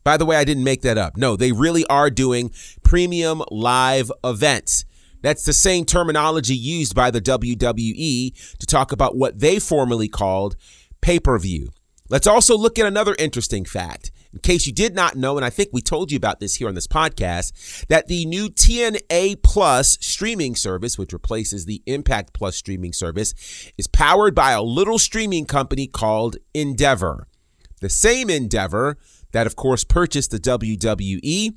By 0.05 0.17
the 0.19 0.27
way, 0.27 0.37
I 0.37 0.45
didn't 0.45 0.65
make 0.65 0.83
that 0.83 0.99
up. 0.99 1.17
No, 1.17 1.35
they 1.35 1.53
really 1.53 1.87
are 1.87 2.11
doing 2.11 2.53
premium 2.83 3.43
live 3.51 4.13
events. 4.23 4.85
That's 5.23 5.45
the 5.45 5.55
same 5.55 5.87
terminology 5.87 6.55
used 6.55 6.95
by 6.95 7.11
the 7.11 7.21
WWE 7.21 8.57
to 8.59 8.67
talk 8.67 8.93
about 8.93 9.17
what 9.17 9.41
they 9.41 9.59
formerly 9.59 10.09
called 10.09 10.57
pay 11.01 11.19
per 11.19 11.39
view. 11.39 11.71
Let's 12.11 12.27
also 12.27 12.57
look 12.59 12.79
at 12.79 12.85
another 12.85 13.17
interesting 13.19 13.65
fact. 13.65 14.13
In 14.35 14.41
case 14.41 14.67
you 14.67 14.73
did 14.73 14.95
not 14.95 15.17
know, 15.17 15.37
and 15.37 15.45
I 15.45 15.49
think 15.49 15.71
we 15.73 15.81
told 15.81 16.13
you 16.13 16.17
about 16.17 16.41
this 16.41 16.57
here 16.57 16.69
on 16.69 16.75
this 16.75 16.87
podcast, 16.87 17.87
that 17.87 18.09
the 18.09 18.27
new 18.27 18.51
TNA 18.51 19.43
Plus 19.43 19.97
streaming 20.03 20.55
service, 20.57 20.99
which 20.99 21.15
replaces 21.15 21.65
the 21.65 21.83
Impact 21.87 22.35
Plus 22.35 22.57
streaming 22.57 22.93
service, 22.93 23.33
is 23.79 23.87
powered 23.87 24.35
by 24.35 24.51
a 24.51 24.63
little 24.63 24.99
streaming 24.99 25.47
company 25.47 25.87
called 25.87 26.37
Endeavor. 26.53 27.29
The 27.81 27.89
same 27.89 28.29
Endeavor 28.29 28.99
that, 29.35 29.49
of 29.49 29.57
course, 29.57 29.83
purchased 29.83 30.31
the 30.31 30.38
WWE 30.38 31.57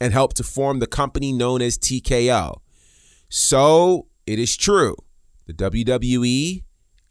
and 0.00 0.12
helped 0.14 0.38
to 0.38 0.42
form 0.42 0.78
the 0.78 0.86
company 0.86 1.30
known 1.30 1.60
as 1.60 1.76
TKO. 1.76 2.60
So 3.28 4.06
it 4.26 4.38
is 4.38 4.56
true. 4.56 4.96
The 5.44 5.52
WWE 5.52 6.62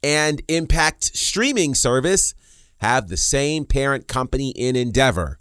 and 0.01 0.41
Impact 0.47 1.03
streaming 1.15 1.75
service 1.75 2.33
have 2.77 3.09
the 3.09 3.17
same 3.17 3.63
parent 3.63 4.07
company 4.07 4.49
in 4.55 4.75
Endeavor. 4.75 5.37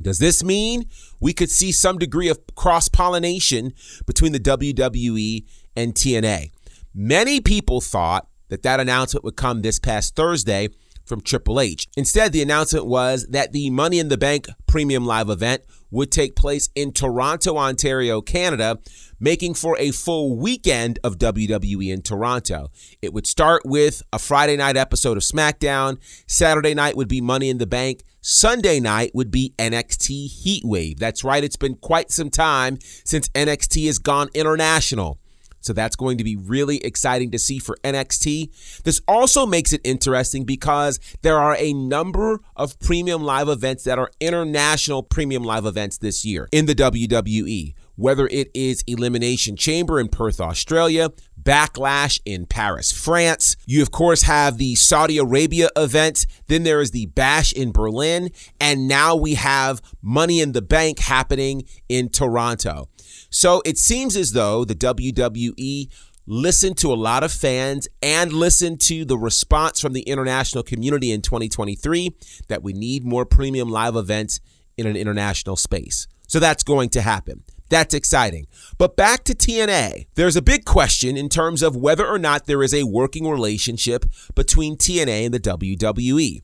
Does 0.00 0.18
this 0.18 0.42
mean 0.42 0.86
we 1.20 1.34
could 1.34 1.50
see 1.50 1.70
some 1.70 1.98
degree 1.98 2.28
of 2.28 2.40
cross 2.54 2.88
pollination 2.88 3.74
between 4.06 4.32
the 4.32 4.40
WWE 4.40 5.44
and 5.76 5.94
TNA? 5.94 6.50
Many 6.94 7.42
people 7.42 7.82
thought 7.82 8.26
that 8.48 8.62
that 8.62 8.80
announcement 8.80 9.22
would 9.22 9.36
come 9.36 9.60
this 9.60 9.78
past 9.78 10.16
Thursday 10.16 10.70
from 11.12 11.20
Triple 11.20 11.60
H. 11.60 11.88
Instead, 11.94 12.32
the 12.32 12.40
announcement 12.40 12.86
was 12.86 13.26
that 13.26 13.52
the 13.52 13.68
Money 13.68 13.98
in 13.98 14.08
the 14.08 14.16
Bank 14.16 14.46
Premium 14.66 15.04
Live 15.04 15.28
event 15.28 15.60
would 15.90 16.10
take 16.10 16.34
place 16.34 16.70
in 16.74 16.90
Toronto, 16.90 17.58
Ontario, 17.58 18.22
Canada, 18.22 18.78
making 19.20 19.52
for 19.52 19.76
a 19.78 19.90
full 19.90 20.38
weekend 20.38 20.98
of 21.04 21.18
WWE 21.18 21.92
in 21.92 22.00
Toronto. 22.00 22.70
It 23.02 23.12
would 23.12 23.26
start 23.26 23.60
with 23.66 24.02
a 24.10 24.18
Friday 24.18 24.56
night 24.56 24.78
episode 24.78 25.18
of 25.18 25.22
SmackDown, 25.22 25.98
Saturday 26.26 26.72
night 26.72 26.96
would 26.96 27.08
be 27.08 27.20
Money 27.20 27.50
in 27.50 27.58
the 27.58 27.66
Bank, 27.66 28.04
Sunday 28.22 28.80
night 28.80 29.10
would 29.12 29.30
be 29.30 29.52
NXT 29.58 30.30
Heatwave. 30.44 30.98
That's 30.98 31.22
right, 31.22 31.44
it's 31.44 31.56
been 31.56 31.74
quite 31.74 32.10
some 32.10 32.30
time 32.30 32.78
since 33.04 33.28
NXT 33.28 33.84
has 33.84 33.98
gone 33.98 34.30
international. 34.32 35.18
So 35.62 35.72
that's 35.72 35.96
going 35.96 36.18
to 36.18 36.24
be 36.24 36.36
really 36.36 36.78
exciting 36.78 37.30
to 37.30 37.38
see 37.38 37.58
for 37.58 37.76
NXT. 37.84 38.82
This 38.82 39.00
also 39.08 39.46
makes 39.46 39.72
it 39.72 39.80
interesting 39.84 40.44
because 40.44 41.00
there 41.22 41.38
are 41.38 41.56
a 41.58 41.72
number 41.72 42.40
of 42.56 42.78
premium 42.80 43.22
live 43.22 43.48
events 43.48 43.84
that 43.84 43.98
are 43.98 44.10
international 44.20 45.02
premium 45.02 45.44
live 45.44 45.66
events 45.66 45.98
this 45.98 46.24
year 46.24 46.48
in 46.52 46.66
the 46.66 46.74
WWE. 46.74 47.74
Whether 47.94 48.26
it 48.28 48.50
is 48.54 48.82
Elimination 48.86 49.54
Chamber 49.54 50.00
in 50.00 50.08
Perth, 50.08 50.40
Australia, 50.40 51.10
Backlash 51.42 52.20
in 52.24 52.46
Paris, 52.46 52.92
France. 52.92 53.56
You, 53.66 53.82
of 53.82 53.90
course, 53.90 54.22
have 54.22 54.58
the 54.58 54.74
Saudi 54.76 55.18
Arabia 55.18 55.68
event. 55.76 56.26
Then 56.46 56.62
there 56.62 56.80
is 56.80 56.92
the 56.92 57.06
Bash 57.06 57.52
in 57.52 57.72
Berlin. 57.72 58.30
And 58.60 58.88
now 58.88 59.16
we 59.16 59.34
have 59.34 59.82
Money 60.00 60.40
in 60.40 60.52
the 60.52 60.62
Bank 60.62 61.00
happening 61.00 61.64
in 61.88 62.08
Toronto. 62.08 62.88
So 63.32 63.62
it 63.64 63.78
seems 63.78 64.14
as 64.14 64.32
though 64.32 64.64
the 64.64 64.74
WWE 64.74 65.88
listened 66.26 66.76
to 66.78 66.92
a 66.92 66.94
lot 66.94 67.24
of 67.24 67.32
fans 67.32 67.88
and 68.02 68.30
listened 68.32 68.80
to 68.82 69.06
the 69.06 69.16
response 69.16 69.80
from 69.80 69.94
the 69.94 70.02
international 70.02 70.62
community 70.62 71.10
in 71.10 71.22
2023 71.22 72.14
that 72.48 72.62
we 72.62 72.74
need 72.74 73.04
more 73.04 73.24
premium 73.24 73.70
live 73.70 73.96
events 73.96 74.40
in 74.76 74.86
an 74.86 74.96
international 74.96 75.56
space. 75.56 76.06
So 76.28 76.38
that's 76.38 76.62
going 76.62 76.90
to 76.90 77.00
happen. 77.00 77.42
That's 77.70 77.94
exciting. 77.94 78.48
But 78.76 78.96
back 78.96 79.24
to 79.24 79.34
TNA. 79.34 80.08
There's 80.14 80.36
a 80.36 80.42
big 80.42 80.66
question 80.66 81.16
in 81.16 81.30
terms 81.30 81.62
of 81.62 81.74
whether 81.74 82.06
or 82.06 82.18
not 82.18 82.44
there 82.44 82.62
is 82.62 82.74
a 82.74 82.84
working 82.84 83.26
relationship 83.26 84.04
between 84.34 84.76
TNA 84.76 85.24
and 85.24 85.34
the 85.34 85.40
WWE. 85.40 86.42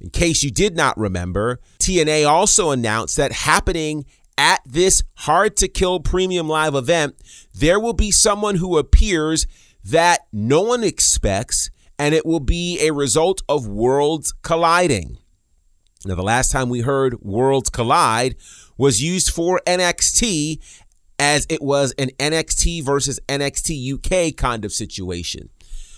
In 0.00 0.10
case 0.10 0.42
you 0.42 0.50
did 0.50 0.76
not 0.76 0.98
remember, 0.98 1.60
TNA 1.78 2.28
also 2.28 2.70
announced 2.70 3.16
that 3.16 3.32
happening 3.32 4.04
at 4.38 4.62
this 4.64 5.02
hard 5.16 5.56
to 5.56 5.68
kill 5.68 6.00
premium 6.00 6.48
live 6.48 6.74
event, 6.74 7.16
there 7.52 7.80
will 7.80 7.92
be 7.92 8.10
someone 8.10 8.54
who 8.54 8.78
appears 8.78 9.46
that 9.84 10.26
no 10.32 10.62
one 10.62 10.84
expects, 10.84 11.70
and 11.98 12.14
it 12.14 12.24
will 12.24 12.40
be 12.40 12.78
a 12.80 12.92
result 12.92 13.42
of 13.48 13.66
worlds 13.66 14.32
colliding. 14.42 15.18
Now, 16.06 16.14
the 16.14 16.22
last 16.22 16.52
time 16.52 16.68
we 16.68 16.80
heard 16.80 17.20
worlds 17.20 17.68
collide 17.68 18.36
was 18.76 19.02
used 19.02 19.30
for 19.30 19.60
NXT 19.66 20.60
as 21.18 21.44
it 21.50 21.60
was 21.60 21.92
an 21.98 22.10
NXT 22.20 22.84
versus 22.84 23.18
NXT 23.28 23.94
UK 23.94 24.36
kind 24.36 24.64
of 24.64 24.72
situation. 24.72 25.48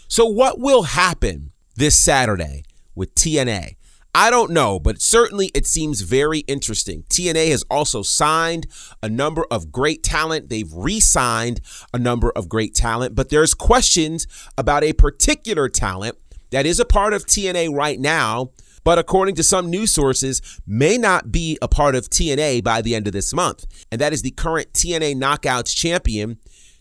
So, 0.09 0.25
what 0.25 0.59
will 0.59 0.85
happen 0.85 1.53
this 1.77 1.99
Saturday 1.99 2.65
with 2.95 3.15
TNA? 3.15 3.77
I 4.15 4.31
don't 4.31 4.51
know, 4.51 4.81
but 4.81 5.01
certainly 5.01 5.51
it 5.55 5.67
seems 5.67 6.01
very 6.01 6.41
interesting. 6.41 7.05
TNA 7.05 7.51
has 7.51 7.65
also 7.71 8.03
signed 8.03 8.67
a 9.03 9.09
number 9.09 9.47
of 9.51 9.71
great 9.71 10.03
talent. 10.03 10.49
They've 10.49 10.73
re 10.73 10.99
signed 10.99 11.61
a 11.95 11.99
number 11.99 12.33
of 12.35 12.49
great 12.49 12.75
talent, 12.75 13.15
but 13.15 13.29
there's 13.29 13.55
questions 13.55 14.27
about 14.59 14.83
a 14.83 14.95
particular 14.95 15.69
talent 15.69 16.17
that 16.51 16.67
is 16.67 16.81
a 16.81 16.85
part 16.85 17.13
of 17.13 17.25
TNA 17.25 17.73
right 17.73 18.01
now, 18.01 18.51
but 18.83 18.99
according 18.99 19.37
to 19.37 19.45
some 19.45 19.71
news 19.71 19.93
sources, 19.93 20.43
may 20.67 20.99
not 20.99 21.31
be 21.31 21.57
a 21.63 21.69
part 21.69 21.95
of 21.95 22.11
TNA 22.11 22.65
by 22.65 22.83
the 22.83 22.97
end 22.97 23.07
of 23.07 23.13
this 23.13 23.33
month. 23.33 23.65
And 23.93 24.01
that 24.01 24.13
is 24.13 24.23
the 24.23 24.33
current 24.33 24.73
TNA 24.73 25.17
Knockouts 25.17 25.77
champion, 25.77 26.39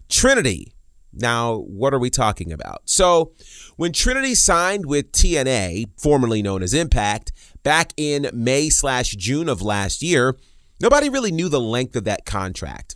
Trinity. 0.10 0.74
Now, 1.12 1.58
what 1.58 1.94
are 1.94 2.00
we 2.00 2.10
talking 2.10 2.52
about? 2.52 2.82
So, 2.86 3.34
when 3.78 3.94
Trinity 3.94 4.36
signed 4.36 4.86
with 4.86 5.12
TNA, 5.12 5.88
formerly 5.98 6.42
known 6.42 6.62
as 6.62 6.74
Impact, 6.74 7.32
back 7.64 7.94
in 7.98 8.30
May 8.34 8.70
slash 8.70 9.12
June 9.12 9.50
of 9.50 9.62
last 9.62 10.04
year, 10.04 10.38
nobody 10.80 11.10
really 11.10 11.32
knew 11.32 11.50
the 11.50 11.60
length 11.60 11.96
of 11.96 12.04
that 12.04 12.26
contract. 12.26 12.96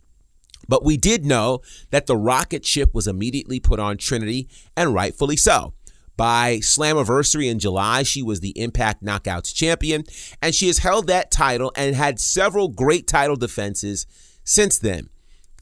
But 0.68 0.86
we 0.86 0.96
did 0.96 1.26
know 1.26 1.62
that 1.90 2.06
the 2.06 2.18
rocket 2.18 2.66
ship 2.66 2.94
was 2.94 3.08
immediately 3.08 3.60
put 3.60 3.80
on 3.80 3.98
Trinity, 3.98 4.48
and 4.78 4.94
rightfully 4.94 5.38
so. 5.38 5.74
By 6.16 6.58
Slammiversary 6.58 7.50
in 7.50 7.58
July, 7.58 8.04
she 8.04 8.22
was 8.22 8.40
the 8.40 8.58
Impact 8.58 9.04
Knockouts 9.04 9.54
champion, 9.54 10.04
and 10.42 10.54
she 10.54 10.68
has 10.68 10.78
held 10.78 11.08
that 11.08 11.32
title 11.32 11.72
and 11.76 11.96
had 11.96 12.20
several 12.20 12.68
great 12.68 13.08
title 13.08 13.36
defenses 13.36 14.06
since 14.44 14.78
then 14.78 15.10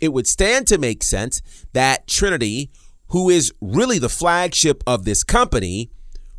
it 0.02 0.12
would 0.12 0.28
stand 0.28 0.68
to 0.68 0.78
make 0.78 1.04
sense 1.04 1.42
that 1.74 2.08
Trinity, 2.08 2.72
who 3.10 3.30
is 3.30 3.54
really 3.62 4.00
the 4.00 4.10
flagship 4.10 4.84
of 4.86 5.06
this 5.06 5.24
company, 5.24 5.92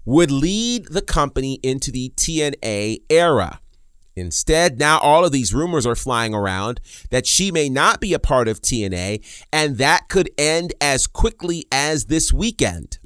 would 0.04 0.31
lead 0.31 0.87
the 0.88 1.02
company 1.02 1.61
into 1.62 1.92
the 1.92 2.12
TNA 2.16 2.99
era. 3.09 3.61
Instead, 4.14 4.78
now 4.78 4.99
all 4.99 5.25
of 5.25 5.33
these 5.33 5.54
rumors 5.54 5.87
are 5.87 5.95
flying 5.95 6.35
around 6.35 6.81
that 7.11 7.26
she 7.26 7.50
may 7.50 7.69
not 7.69 8.00
be 8.00 8.12
a 8.12 8.19
part 8.19 8.49
of 8.49 8.61
TNA, 8.61 9.25
and 9.52 9.78
that 9.78 10.09
could 10.09 10.28
end 10.37 10.75
as 10.81 11.07
quickly 11.07 11.64
as 11.73 12.07
this 12.07 12.33
weekend. 12.33 12.99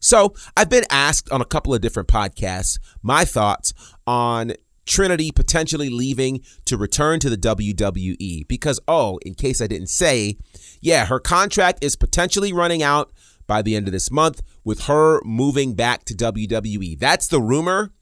So, 0.00 0.34
I've 0.56 0.68
been 0.68 0.84
asked 0.90 1.30
on 1.30 1.40
a 1.40 1.44
couple 1.44 1.72
of 1.72 1.80
different 1.80 2.08
podcasts 2.08 2.80
my 3.02 3.24
thoughts 3.24 3.72
on 4.04 4.54
Trinity 4.86 5.30
potentially 5.30 5.88
leaving 5.88 6.42
to 6.64 6.76
return 6.76 7.20
to 7.20 7.30
the 7.30 7.36
WWE 7.36 8.46
because, 8.48 8.80
oh, 8.88 9.18
in 9.24 9.34
case 9.34 9.60
I 9.60 9.66
didn't 9.66 9.88
say, 9.88 10.36
yeah, 10.80 11.06
her 11.06 11.20
contract 11.20 11.84
is 11.84 11.96
potentially 11.96 12.52
running 12.52 12.82
out 12.82 13.12
by 13.46 13.62
the 13.62 13.76
end 13.76 13.88
of 13.88 13.92
this 13.92 14.10
month 14.10 14.42
with 14.64 14.82
her 14.82 15.20
moving 15.24 15.74
back 15.74 16.04
to 16.06 16.14
WWE. 16.14 16.98
That's 16.98 17.28
the 17.28 17.40
rumor. 17.40 17.92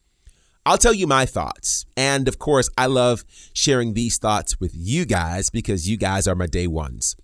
I'll 0.66 0.78
tell 0.78 0.94
you 0.94 1.06
my 1.06 1.26
thoughts. 1.26 1.86
And 1.96 2.28
of 2.28 2.38
course, 2.38 2.68
I 2.76 2.86
love 2.86 3.24
sharing 3.52 3.94
these 3.94 4.18
thoughts 4.18 4.60
with 4.60 4.72
you 4.74 5.04
guys 5.04 5.50
because 5.50 5.88
you 5.88 5.96
guys 5.96 6.28
are 6.28 6.34
my 6.34 6.46
day 6.46 6.66
ones. 6.66 7.16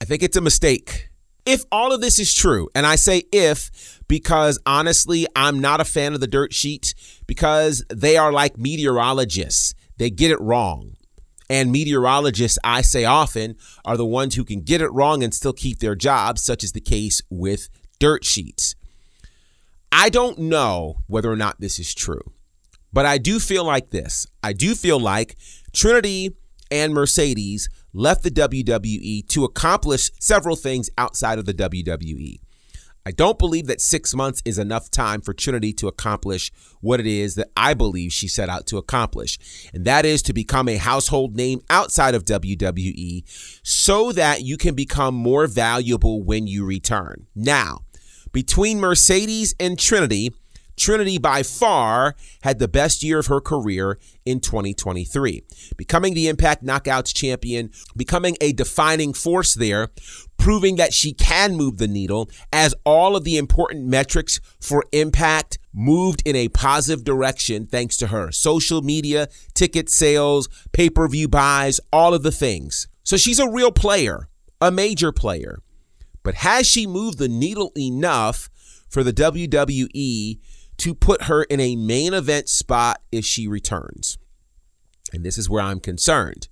I 0.00 0.04
think 0.04 0.22
it's 0.22 0.36
a 0.36 0.40
mistake. 0.40 1.10
If 1.44 1.64
all 1.72 1.92
of 1.92 2.00
this 2.00 2.18
is 2.18 2.34
true, 2.34 2.68
and 2.74 2.86
I 2.86 2.94
say 2.96 3.24
if 3.32 3.97
because 4.08 4.58
honestly, 4.66 5.26
I'm 5.36 5.60
not 5.60 5.80
a 5.80 5.84
fan 5.84 6.14
of 6.14 6.20
the 6.20 6.26
dirt 6.26 6.52
sheet 6.52 6.94
because 7.26 7.84
they 7.88 8.16
are 8.16 8.32
like 8.32 8.58
meteorologists. 8.58 9.74
They 9.98 10.10
get 10.10 10.30
it 10.30 10.40
wrong. 10.40 10.94
And 11.50 11.72
meteorologists, 11.72 12.58
I 12.62 12.82
say 12.82 13.04
often, 13.04 13.56
are 13.84 13.96
the 13.96 14.04
ones 14.04 14.34
who 14.34 14.44
can 14.44 14.60
get 14.60 14.82
it 14.82 14.92
wrong 14.92 15.22
and 15.22 15.32
still 15.32 15.54
keep 15.54 15.78
their 15.78 15.94
jobs, 15.94 16.42
such 16.42 16.62
as 16.62 16.72
the 16.72 16.80
case 16.80 17.22
with 17.30 17.68
dirt 17.98 18.24
sheets. 18.24 18.74
I 19.90 20.10
don't 20.10 20.38
know 20.38 20.98
whether 21.06 21.30
or 21.30 21.36
not 21.36 21.60
this 21.60 21.78
is 21.78 21.94
true, 21.94 22.32
but 22.92 23.06
I 23.06 23.16
do 23.16 23.38
feel 23.40 23.64
like 23.64 23.90
this. 23.90 24.26
I 24.42 24.52
do 24.52 24.74
feel 24.74 25.00
like 25.00 25.36
Trinity 25.72 26.36
and 26.70 26.92
Mercedes 26.92 27.70
left 27.94 28.22
the 28.22 28.30
WWE 28.30 29.26
to 29.28 29.44
accomplish 29.44 30.10
several 30.20 30.56
things 30.56 30.90
outside 30.98 31.38
of 31.38 31.46
the 31.46 31.54
WWE. 31.54 32.40
I 33.08 33.10
don't 33.10 33.38
believe 33.38 33.68
that 33.68 33.80
six 33.80 34.14
months 34.14 34.42
is 34.44 34.58
enough 34.58 34.90
time 34.90 35.22
for 35.22 35.32
Trinity 35.32 35.72
to 35.72 35.88
accomplish 35.88 36.52
what 36.82 37.00
it 37.00 37.06
is 37.06 37.36
that 37.36 37.48
I 37.56 37.72
believe 37.72 38.12
she 38.12 38.28
set 38.28 38.50
out 38.50 38.66
to 38.66 38.76
accomplish, 38.76 39.38
and 39.72 39.86
that 39.86 40.04
is 40.04 40.20
to 40.24 40.34
become 40.34 40.68
a 40.68 40.76
household 40.76 41.34
name 41.34 41.62
outside 41.70 42.14
of 42.14 42.26
WWE 42.26 43.22
so 43.62 44.12
that 44.12 44.42
you 44.42 44.58
can 44.58 44.74
become 44.74 45.14
more 45.14 45.46
valuable 45.46 46.22
when 46.22 46.46
you 46.46 46.66
return. 46.66 47.26
Now, 47.34 47.78
between 48.30 48.78
Mercedes 48.78 49.54
and 49.58 49.78
Trinity, 49.78 50.34
Trinity 50.78 51.18
by 51.18 51.42
far 51.42 52.14
had 52.42 52.58
the 52.58 52.68
best 52.68 53.02
year 53.02 53.18
of 53.18 53.26
her 53.26 53.40
career 53.40 53.98
in 54.24 54.40
2023, 54.40 55.42
becoming 55.76 56.14
the 56.14 56.28
Impact 56.28 56.64
Knockouts 56.64 57.14
champion, 57.14 57.70
becoming 57.96 58.36
a 58.40 58.52
defining 58.52 59.12
force 59.12 59.54
there, 59.54 59.88
proving 60.38 60.76
that 60.76 60.94
she 60.94 61.12
can 61.12 61.56
move 61.56 61.78
the 61.78 61.88
needle 61.88 62.30
as 62.52 62.74
all 62.84 63.16
of 63.16 63.24
the 63.24 63.36
important 63.36 63.86
metrics 63.86 64.40
for 64.60 64.84
Impact 64.92 65.58
moved 65.72 66.22
in 66.24 66.34
a 66.34 66.48
positive 66.48 67.04
direction 67.04 67.66
thanks 67.66 67.96
to 67.96 68.08
her. 68.08 68.32
Social 68.32 68.82
media, 68.82 69.28
ticket 69.54 69.88
sales, 69.88 70.48
pay 70.72 70.90
per 70.90 71.08
view 71.08 71.28
buys, 71.28 71.80
all 71.92 72.14
of 72.14 72.22
the 72.22 72.32
things. 72.32 72.88
So 73.02 73.16
she's 73.16 73.38
a 73.38 73.50
real 73.50 73.72
player, 73.72 74.28
a 74.60 74.70
major 74.70 75.12
player. 75.12 75.60
But 76.22 76.36
has 76.36 76.66
she 76.66 76.86
moved 76.86 77.18
the 77.18 77.28
needle 77.28 77.72
enough 77.76 78.50
for 78.88 79.02
the 79.02 79.12
WWE 79.12 80.38
to 80.78 80.94
put 80.94 81.24
her 81.24 81.42
in 81.44 81.60
a 81.60 81.76
main 81.76 82.14
event 82.14 82.48
spot 82.48 83.02
if 83.12 83.24
she 83.24 83.46
returns. 83.46 84.18
And 85.12 85.24
this 85.24 85.38
is 85.38 85.48
where 85.48 85.62
I'm 85.62 85.80
concerned 85.80 86.48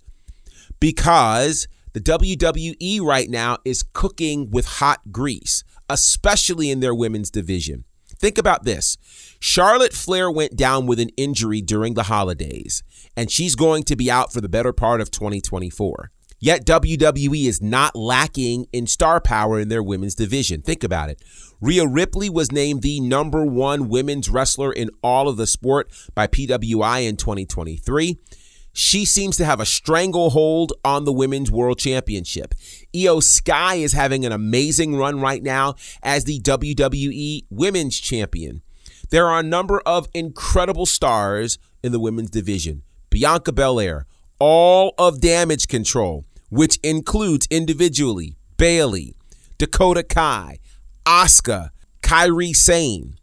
because 0.80 1.68
the 1.92 2.00
WWE 2.00 3.00
right 3.00 3.28
now 3.28 3.58
is 3.64 3.82
cooking 3.82 4.50
with 4.50 4.66
hot 4.66 5.12
grease, 5.12 5.64
especially 5.88 6.70
in 6.70 6.80
their 6.80 6.94
women's 6.94 7.30
division. 7.30 7.84
Think 8.18 8.38
about 8.38 8.64
this 8.64 8.96
Charlotte 9.38 9.92
Flair 9.92 10.30
went 10.30 10.56
down 10.56 10.86
with 10.86 10.98
an 10.98 11.10
injury 11.16 11.60
during 11.60 11.94
the 11.94 12.04
holidays, 12.04 12.82
and 13.16 13.30
she's 13.30 13.54
going 13.54 13.82
to 13.84 13.96
be 13.96 14.10
out 14.10 14.32
for 14.32 14.40
the 14.40 14.48
better 14.48 14.72
part 14.72 15.00
of 15.00 15.10
2024. 15.10 16.10
Yet 16.38 16.66
WWE 16.66 17.46
is 17.46 17.62
not 17.62 17.96
lacking 17.96 18.66
in 18.72 18.86
star 18.86 19.20
power 19.20 19.58
in 19.58 19.68
their 19.68 19.82
women's 19.82 20.14
division. 20.14 20.60
Think 20.60 20.84
about 20.84 21.08
it. 21.08 21.22
Rhea 21.60 21.86
Ripley 21.86 22.28
was 22.28 22.52
named 22.52 22.82
the 22.82 23.00
number 23.00 23.44
one 23.44 23.88
women's 23.88 24.28
wrestler 24.28 24.70
in 24.72 24.90
all 25.02 25.28
of 25.28 25.38
the 25.38 25.46
sport 25.46 25.90
by 26.14 26.26
PWI 26.26 27.08
in 27.08 27.16
2023. 27.16 28.18
She 28.74 29.06
seems 29.06 29.38
to 29.38 29.46
have 29.46 29.58
a 29.58 29.64
stranglehold 29.64 30.74
on 30.84 31.06
the 31.06 31.12
Women's 31.12 31.50
World 31.50 31.78
Championship. 31.78 32.54
Iyo 32.94 33.22
Sky 33.22 33.76
is 33.76 33.94
having 33.94 34.26
an 34.26 34.32
amazing 34.32 34.96
run 34.96 35.18
right 35.18 35.42
now 35.42 35.76
as 36.02 36.24
the 36.24 36.40
WWE 36.40 37.46
Women's 37.48 37.98
Champion. 37.98 38.60
There 39.08 39.28
are 39.28 39.40
a 39.40 39.42
number 39.42 39.80
of 39.86 40.08
incredible 40.12 40.84
stars 40.84 41.58
in 41.82 41.92
the 41.92 41.98
women's 41.98 42.28
division. 42.28 42.82
Bianca 43.08 43.50
Belair, 43.50 44.04
all 44.38 44.92
of 44.98 45.22
damage 45.22 45.68
control, 45.68 46.25
which 46.50 46.78
includes 46.82 47.46
individually 47.50 48.36
Bayley, 48.56 49.16
Dakota 49.58 50.02
Kai, 50.02 50.58
Asuka, 51.04 51.70
Kairi 52.02 52.54
Sane, 52.54 53.16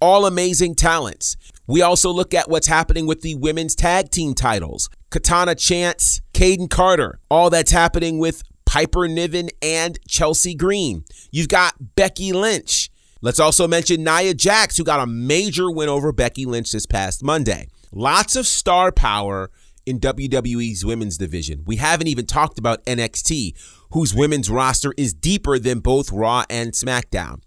all 0.00 0.26
amazing 0.26 0.74
talents. 0.74 1.36
We 1.66 1.82
also 1.82 2.10
look 2.10 2.34
at 2.34 2.50
what's 2.50 2.66
happening 2.66 3.06
with 3.06 3.20
the 3.20 3.34
women's 3.34 3.74
tag 3.74 4.10
team 4.10 4.34
titles. 4.34 4.88
Katana 5.10 5.54
Chance, 5.54 6.20
Kayden 6.32 6.70
Carter, 6.70 7.20
all 7.30 7.50
that's 7.50 7.70
happening 7.72 8.18
with 8.18 8.42
Piper 8.64 9.08
Niven 9.08 9.50
and 9.60 9.98
Chelsea 10.08 10.54
Green. 10.54 11.04
You've 11.30 11.48
got 11.48 11.74
Becky 11.96 12.32
Lynch. 12.32 12.90
Let's 13.20 13.40
also 13.40 13.68
mention 13.68 14.02
Nia 14.02 14.32
Jax, 14.32 14.76
who 14.76 14.84
got 14.84 15.00
a 15.00 15.06
major 15.06 15.70
win 15.70 15.88
over 15.88 16.12
Becky 16.12 16.46
Lynch 16.46 16.72
this 16.72 16.86
past 16.86 17.22
Monday. 17.22 17.68
Lots 17.92 18.36
of 18.36 18.46
star 18.46 18.92
power 18.92 19.50
in 19.86 19.98
WWE's 19.98 20.84
women's 20.84 21.18
division. 21.18 21.62
We 21.66 21.76
haven't 21.76 22.08
even 22.08 22.26
talked 22.26 22.58
about 22.58 22.84
NXT, 22.84 23.54
whose 23.92 24.14
women's 24.14 24.50
roster 24.50 24.94
is 24.96 25.12
deeper 25.12 25.58
than 25.58 25.80
both 25.80 26.12
Raw 26.12 26.44
and 26.48 26.72
SmackDown. 26.72 27.40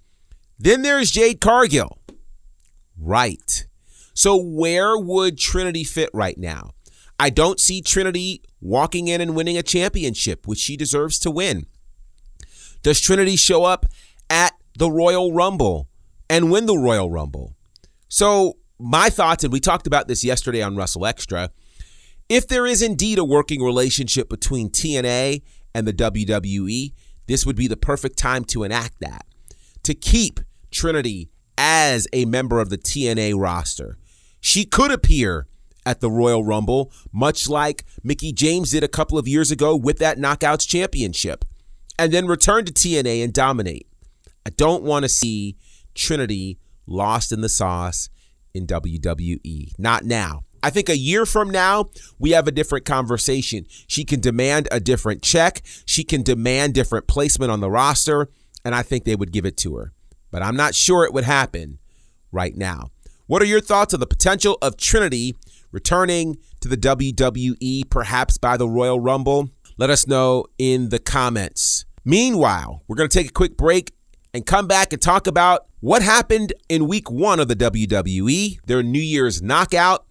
Then 0.57 0.81
there's 0.81 1.11
Jade 1.11 1.41
Cargill. 1.41 1.99
Right. 2.99 3.65
So, 4.13 4.35
where 4.35 4.97
would 4.97 5.37
Trinity 5.37 5.83
fit 5.83 6.09
right 6.13 6.37
now? 6.37 6.71
I 7.19 7.29
don't 7.29 7.59
see 7.59 7.81
Trinity 7.81 8.41
walking 8.61 9.07
in 9.07 9.21
and 9.21 9.35
winning 9.35 9.57
a 9.57 9.63
championship, 9.63 10.47
which 10.47 10.59
she 10.59 10.77
deserves 10.77 11.19
to 11.19 11.31
win. 11.31 11.65
Does 12.81 12.99
Trinity 12.99 13.35
show 13.35 13.63
up 13.63 13.85
at 14.29 14.53
the 14.77 14.91
Royal 14.91 15.31
Rumble 15.31 15.87
and 16.29 16.51
win 16.51 16.65
the 16.65 16.77
Royal 16.77 17.09
Rumble? 17.09 17.55
So, 18.07 18.57
my 18.77 19.09
thoughts, 19.09 19.43
and 19.43 19.53
we 19.53 19.59
talked 19.59 19.87
about 19.87 20.07
this 20.07 20.23
yesterday 20.23 20.61
on 20.61 20.75
Russell 20.75 21.05
Extra, 21.05 21.49
if 22.33 22.47
there 22.47 22.65
is 22.65 22.81
indeed 22.81 23.19
a 23.19 23.23
working 23.23 23.61
relationship 23.61 24.27
between 24.27 24.69
TNA 24.69 25.43
and 25.75 25.87
the 25.87 25.93
WWE, 25.93 26.91
this 27.27 27.45
would 27.45 27.55
be 27.55 27.67
the 27.67 27.77
perfect 27.77 28.17
time 28.17 28.43
to 28.45 28.63
enact 28.63 28.99
that. 29.01 29.25
To 29.83 29.93
keep 29.93 30.39
Trinity 30.71 31.29
as 31.59 32.07
a 32.11 32.25
member 32.25 32.59
of 32.59 32.71
the 32.71 32.77
TNA 32.79 33.39
roster. 33.39 33.99
She 34.41 34.65
could 34.65 34.89
appear 34.89 35.45
at 35.85 36.01
the 36.01 36.09
Royal 36.09 36.43
Rumble, 36.43 36.91
much 37.11 37.47
like 37.47 37.85
Mickie 38.03 38.33
James 38.33 38.71
did 38.71 38.83
a 38.83 38.87
couple 38.87 39.19
of 39.19 39.27
years 39.27 39.51
ago 39.51 39.75
with 39.75 39.99
that 39.99 40.17
Knockouts 40.17 40.67
Championship, 40.67 41.45
and 41.99 42.11
then 42.11 42.25
return 42.25 42.65
to 42.65 42.73
TNA 42.73 43.23
and 43.23 43.31
dominate. 43.31 43.87
I 44.43 44.49
don't 44.49 44.81
want 44.81 45.03
to 45.03 45.09
see 45.09 45.55
Trinity 45.93 46.57
lost 46.87 47.31
in 47.31 47.41
the 47.41 47.49
sauce 47.49 48.09
in 48.55 48.65
WWE. 48.65 49.73
Not 49.77 50.03
now. 50.03 50.45
I 50.63 50.69
think 50.69 50.87
a 50.87 50.97
year 50.97 51.25
from 51.25 51.49
now, 51.49 51.89
we 52.17 52.31
have 52.31 52.47
a 52.47 52.51
different 52.51 52.85
conversation. 52.85 53.67
She 53.85 54.05
can 54.05 54.21
demand 54.21 54.69
a 54.71 54.79
different 54.79 55.21
check. 55.21 55.61
She 55.85 56.05
can 56.05 56.23
demand 56.23 56.73
different 56.73 57.05
placement 57.05 57.51
on 57.51 57.59
the 57.59 57.69
roster, 57.69 58.29
and 58.63 58.73
I 58.73 58.81
think 58.81 59.03
they 59.03 59.17
would 59.17 59.33
give 59.33 59.45
it 59.45 59.57
to 59.57 59.75
her. 59.75 59.91
But 60.31 60.41
I'm 60.41 60.55
not 60.55 60.73
sure 60.73 61.03
it 61.03 61.13
would 61.13 61.25
happen 61.25 61.79
right 62.31 62.55
now. 62.55 62.91
What 63.27 63.41
are 63.41 63.45
your 63.45 63.59
thoughts 63.59 63.93
on 63.93 63.99
the 63.99 64.07
potential 64.07 64.57
of 64.61 64.77
Trinity 64.77 65.35
returning 65.71 66.37
to 66.61 66.69
the 66.69 66.77
WWE, 66.77 67.89
perhaps 67.89 68.37
by 68.37 68.55
the 68.55 68.67
Royal 68.67 69.01
Rumble? 69.01 69.49
Let 69.77 69.89
us 69.89 70.07
know 70.07 70.45
in 70.57 70.89
the 70.89 70.99
comments. 70.99 71.85
Meanwhile, 72.05 72.83
we're 72.87 72.95
going 72.95 73.09
to 73.09 73.17
take 73.17 73.29
a 73.29 73.33
quick 73.33 73.57
break 73.57 73.91
and 74.33 74.45
come 74.45 74.67
back 74.67 74.93
and 74.93 75.01
talk 75.01 75.27
about 75.27 75.67
what 75.81 76.01
happened 76.01 76.53
in 76.69 76.87
week 76.87 77.11
one 77.11 77.39
of 77.39 77.49
the 77.49 77.55
WWE, 77.55 78.59
their 78.65 78.81
New 78.81 79.01
Year's 79.01 79.41
knockout, 79.41 80.05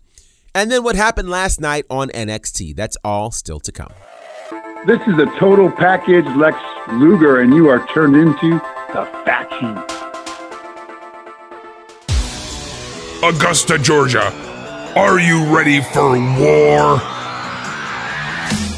and 0.55 0.71
then 0.71 0.83
what 0.83 0.97
happened 0.97 1.29
last 1.29 1.61
night 1.61 1.85
on 1.91 2.09
NXT. 2.11 2.77
That's 2.77 2.97
all 3.05 3.31
still 3.31 3.61
to 3.61 3.73
come. 3.73 3.93
This 4.87 5.01
is 5.07 5.19
a 5.19 5.27
total 5.38 5.71
package 5.71 6.27
Lex 6.37 6.59
Luger, 6.95 7.41
and 7.41 7.55
you 7.55 7.69
are 7.69 7.87
turned 7.88 8.17
into 8.17 8.61
the 8.93 9.05
faction. 9.25 9.79
Augusta, 13.23 13.79
Georgia. 13.79 14.33
Are 14.97 15.21
you 15.21 15.55
ready 15.55 15.81
for 15.81 16.19
war? 16.41 17.01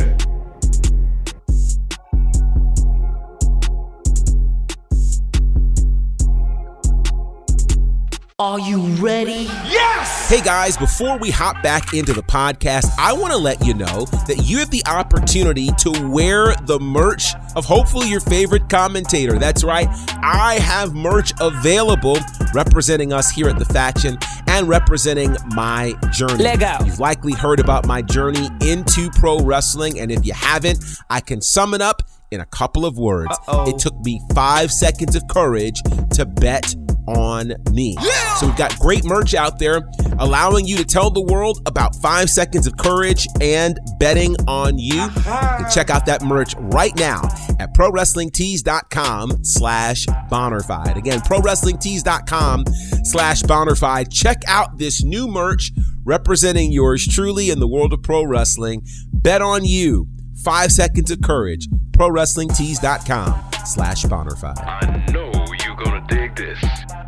Are 8.41 8.59
you 8.59 8.81
ready? 8.95 9.43
Yes! 9.69 10.27
Hey 10.27 10.41
guys, 10.41 10.75
before 10.75 11.15
we 11.19 11.29
hop 11.29 11.61
back 11.61 11.93
into 11.93 12.11
the 12.11 12.23
podcast, 12.23 12.87
I 12.97 13.13
want 13.13 13.31
to 13.33 13.37
let 13.37 13.63
you 13.63 13.75
know 13.75 14.05
that 14.27 14.45
you 14.45 14.57
have 14.57 14.71
the 14.71 14.81
opportunity 14.87 15.69
to 15.77 16.09
wear 16.09 16.55
the 16.63 16.79
merch 16.79 17.35
of 17.55 17.65
hopefully 17.65 18.09
your 18.09 18.19
favorite 18.19 18.67
commentator. 18.67 19.37
That's 19.37 19.63
right, 19.63 19.87
I 20.23 20.55
have 20.55 20.95
merch 20.95 21.33
available 21.39 22.17
representing 22.55 23.13
us 23.13 23.29
here 23.29 23.47
at 23.47 23.59
The 23.59 23.65
Faction 23.65 24.17
and 24.47 24.67
representing 24.67 25.37
my 25.49 25.93
journey. 26.11 26.43
Lego. 26.43 26.83
You've 26.83 26.99
likely 26.99 27.33
heard 27.33 27.59
about 27.59 27.85
my 27.85 28.01
journey 28.01 28.49
into 28.61 29.11
pro 29.11 29.37
wrestling, 29.37 29.99
and 29.99 30.11
if 30.11 30.25
you 30.25 30.33
haven't, 30.33 30.83
I 31.11 31.19
can 31.19 31.41
sum 31.41 31.75
it 31.75 31.81
up 31.81 32.01
in 32.31 32.39
a 32.41 32.45
couple 32.47 32.87
of 32.87 32.97
words. 32.97 33.37
Uh-oh. 33.47 33.69
It 33.69 33.77
took 33.77 33.93
me 33.99 34.19
five 34.33 34.71
seconds 34.71 35.15
of 35.15 35.27
courage 35.27 35.79
to 36.15 36.25
bet 36.25 36.73
on 37.07 37.53
me. 37.71 37.95
Yeah! 38.01 38.35
So 38.35 38.47
we've 38.47 38.57
got 38.57 38.77
great 38.79 39.03
merch 39.03 39.33
out 39.33 39.59
there 39.59 39.81
allowing 40.19 40.65
you 40.65 40.77
to 40.77 40.85
tell 40.85 41.09
the 41.09 41.21
world 41.21 41.61
about 41.65 41.95
five 41.95 42.29
seconds 42.29 42.67
of 42.67 42.77
courage 42.77 43.27
and 43.41 43.79
betting 43.99 44.35
on 44.47 44.77
you. 44.77 45.01
You 45.01 45.09
can 45.11 45.71
check 45.71 45.89
out 45.89 46.05
that 46.05 46.21
merch 46.21 46.55
right 46.57 46.95
now 46.95 47.21
at 47.59 47.73
prowrestlingtees.com 47.73 49.43
slash 49.43 50.05
bonnerfied. 50.29 50.95
Again, 50.95 51.19
prowrestlingtees.com 51.21 52.65
slash 53.03 53.43
bonnerfied. 53.43 54.11
Check 54.11 54.41
out 54.47 54.77
this 54.77 55.03
new 55.03 55.27
merch 55.27 55.71
representing 56.03 56.71
yours 56.71 57.07
truly 57.07 57.49
in 57.49 57.59
the 57.59 57.67
world 57.67 57.93
of 57.93 58.01
pro 58.03 58.23
wrestling. 58.23 58.85
Bet 59.13 59.41
on 59.41 59.65
you. 59.65 60.07
Five 60.43 60.71
seconds 60.71 61.11
of 61.11 61.21
courage. 61.21 61.67
ProWrestlingTees.com 61.91 63.51
slash 63.65 64.03
bonnerfied. 64.05 64.57
I 64.59 65.11
know 65.11 65.31
you're 65.63 65.75
gonna 65.75 66.03
dig 66.07 66.20
this. 66.41 67.00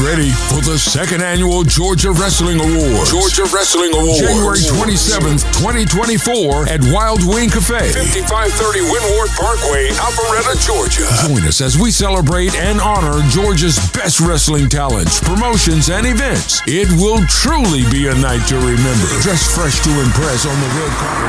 Ready 0.00 0.30
for 0.48 0.64
the 0.64 0.78
second 0.80 1.20
annual 1.20 1.62
Georgia 1.62 2.10
Wrestling 2.10 2.56
Awards. 2.56 3.12
Georgia 3.12 3.44
Wrestling 3.52 3.92
Awards. 3.92 4.16
January 4.24 4.56
27th, 4.56 5.44
2024 5.60 6.72
at 6.72 6.80
Wild 6.88 7.20
Wing 7.28 7.52
Cafe. 7.52 7.92
5530 7.92 8.80
Windward 8.88 9.28
Parkway, 9.36 9.92
Alpharetta, 10.00 10.56
Georgia. 10.64 11.04
Join 11.28 11.44
us 11.44 11.60
as 11.60 11.76
we 11.76 11.90
celebrate 11.92 12.56
and 12.56 12.80
honor 12.80 13.20
Georgia's 13.28 13.76
best 13.92 14.24
wrestling 14.24 14.72
talents, 14.72 15.20
promotions, 15.20 15.90
and 15.92 16.06
events. 16.08 16.64
It 16.64 16.88
will 16.96 17.20
truly 17.28 17.84
be 17.92 18.08
a 18.08 18.16
night 18.16 18.48
to 18.48 18.56
remember. 18.56 19.08
Dress 19.20 19.52
fresh 19.52 19.84
to 19.84 19.92
impress 20.00 20.48
on 20.48 20.56
the 20.64 20.70
red 20.80 20.92
carpet. 20.96 21.28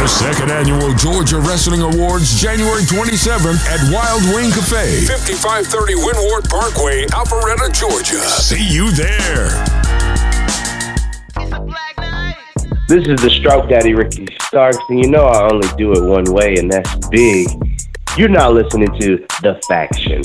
The 0.00 0.08
second 0.08 0.50
annual 0.50 0.92
Georgia 0.94 1.38
Wrestling 1.40 1.80
Awards, 1.80 2.40
January 2.40 2.82
27th 2.82 3.60
at 3.68 3.80
Wild 3.92 4.24
Wing 4.34 4.50
Cafe. 4.50 5.04
5530 5.06 5.94
Windward 5.94 6.48
Parkway, 6.48 7.06
Alpharetta, 7.12 7.33
Georgia. 7.74 8.20
See 8.20 8.66
you 8.72 8.90
there. 8.92 9.48
This 12.88 13.08
is 13.08 13.20
the 13.20 13.30
Stroke 13.30 13.68
Daddy 13.68 13.94
Ricky 13.94 14.28
Starks, 14.42 14.78
and 14.88 15.00
you 15.00 15.10
know 15.10 15.24
I 15.24 15.50
only 15.50 15.68
do 15.76 15.92
it 15.92 16.02
one 16.02 16.32
way, 16.32 16.54
and 16.56 16.70
that's 16.70 16.94
big. 17.08 17.48
You're 18.16 18.28
not 18.28 18.54
listening 18.54 18.88
to 19.00 19.26
The 19.42 19.60
Faction. 19.66 20.22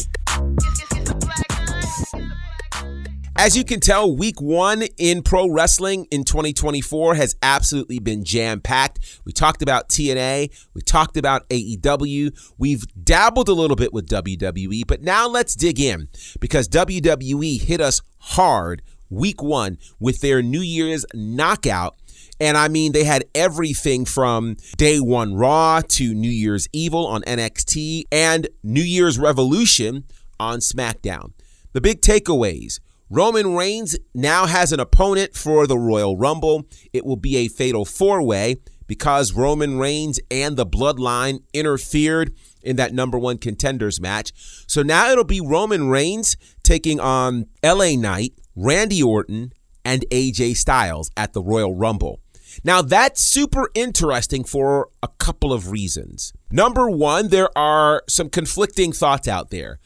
As 3.42 3.56
you 3.56 3.64
can 3.64 3.80
tell, 3.80 4.14
week 4.14 4.42
one 4.42 4.84
in 4.98 5.24
pro 5.24 5.50
wrestling 5.50 6.08
in 6.12 6.26
2024 6.26 7.16
has 7.16 7.38
absolutely 7.42 7.98
been 7.98 8.26
jam 8.26 8.60
packed. 8.60 9.22
We 9.24 9.32
talked 9.32 9.62
about 9.62 9.88
TNA, 9.88 10.52
we 10.74 10.82
talked 10.82 11.16
about 11.16 11.48
AEW, 11.48 12.38
we've 12.58 12.84
dabbled 13.02 13.48
a 13.48 13.54
little 13.54 13.78
bit 13.78 13.94
with 13.94 14.10
WWE, 14.10 14.86
but 14.86 15.04
now 15.04 15.26
let's 15.26 15.56
dig 15.56 15.80
in 15.80 16.10
because 16.42 16.68
WWE 16.68 17.62
hit 17.62 17.80
us 17.80 18.02
hard 18.18 18.82
week 19.10 19.42
one 19.42 19.78
with 20.02 20.20
their 20.20 20.42
New 20.42 20.60
Year's 20.60 21.06
knockout. 21.14 21.96
And 22.42 22.58
I 22.58 22.68
mean, 22.68 22.92
they 22.92 23.06
had 23.06 23.24
everything 23.34 24.04
from 24.04 24.58
day 24.76 25.00
one 25.00 25.34
Raw 25.34 25.80
to 25.88 26.14
New 26.14 26.30
Year's 26.30 26.68
Evil 26.74 27.08
on 27.08 27.22
NXT 27.22 28.04
and 28.12 28.50
New 28.64 28.84
Year's 28.84 29.18
Revolution 29.18 30.04
on 30.42 30.60
SmackDown. 30.60 31.32
The 31.72 31.80
big 31.80 32.02
takeaways 32.02 32.82
Roman 33.10 33.56
Reigns 33.56 33.98
now 34.14 34.46
has 34.46 34.72
an 34.72 34.80
opponent 34.80 35.36
for 35.36 35.66
the 35.66 35.80
Royal 35.80 36.16
Rumble. 36.16 36.68
It 36.94 37.06
will 37.06 37.16
be 37.16 37.38
a 37.38 37.48
fatal 37.48 37.84
four 37.84 38.22
way 38.22 38.58
because 38.86 39.34
Roman 39.34 39.80
Reigns 39.80 40.20
and 40.30 40.56
the 40.56 40.66
bloodline 40.66 41.42
interfered 41.52 42.34
in 42.62 42.76
that 42.76 42.94
number 42.94 43.18
one 43.18 43.40
contenders 43.40 44.00
match. 44.00 44.32
So 44.68 44.84
now 44.84 45.10
it'll 45.10 45.24
be 45.24 45.42
Roman 45.42 45.90
Reigns 45.90 46.38
taking 46.62 47.00
on 47.00 47.48
LA 47.64 47.96
Knight, 47.96 48.34
Randy 48.56 49.02
Orton, 49.02 49.54
and 49.84 50.06
AJ 50.12 50.58
Styles 50.58 51.10
at 51.18 51.34
the 51.34 51.42
Royal 51.42 51.74
Rumble. 51.74 52.20
Now, 52.64 52.82
that's 52.82 53.22
super 53.22 53.70
interesting 53.74 54.44
for 54.44 54.90
a 55.02 55.08
couple 55.08 55.54
of 55.54 55.72
reasons. 55.72 56.34
Number 56.52 56.90
one, 56.90 57.30
there 57.30 57.56
are 57.58 58.04
some 58.08 58.30
conflicting 58.30 58.92
thoughts 58.92 59.28
out 59.28 59.50
there. 59.50 59.80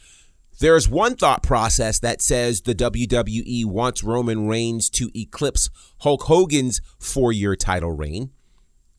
There's 0.63 0.87
one 0.87 1.17
thought 1.17 1.43
process 1.43 1.99
that 1.99 2.21
says 2.21 2.61
the 2.61 2.73
WWE 2.73 3.65
wants 3.65 4.01
Roman 4.01 4.47
Reigns 4.47 4.89
to 4.91 5.11
eclipse 5.13 5.69
Hulk 5.97 6.23
Hogan's 6.23 6.79
four 6.97 7.33
year 7.33 7.57
title 7.57 7.91
reign. 7.91 8.31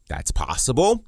That's 0.06 0.30
possible. 0.30 1.06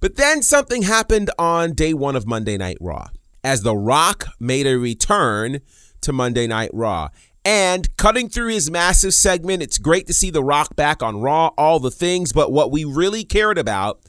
But 0.00 0.16
then 0.16 0.42
something 0.42 0.82
happened 0.82 1.30
on 1.38 1.74
day 1.74 1.94
one 1.94 2.16
of 2.16 2.26
Monday 2.26 2.56
Night 2.56 2.78
Raw 2.80 3.10
as 3.44 3.62
The 3.62 3.76
Rock 3.76 4.26
made 4.40 4.66
a 4.66 4.80
return 4.80 5.60
to 6.00 6.12
Monday 6.12 6.48
Night 6.48 6.70
Raw. 6.72 7.10
And 7.44 7.96
cutting 7.96 8.28
through 8.28 8.48
his 8.48 8.72
massive 8.72 9.14
segment, 9.14 9.62
it's 9.62 9.78
great 9.78 10.08
to 10.08 10.12
see 10.12 10.30
The 10.30 10.42
Rock 10.42 10.74
back 10.74 11.04
on 11.04 11.20
Raw, 11.20 11.52
all 11.56 11.78
the 11.78 11.92
things, 11.92 12.32
but 12.32 12.50
what 12.50 12.72
we 12.72 12.84
really 12.84 13.22
cared 13.22 13.58
about 13.58 14.00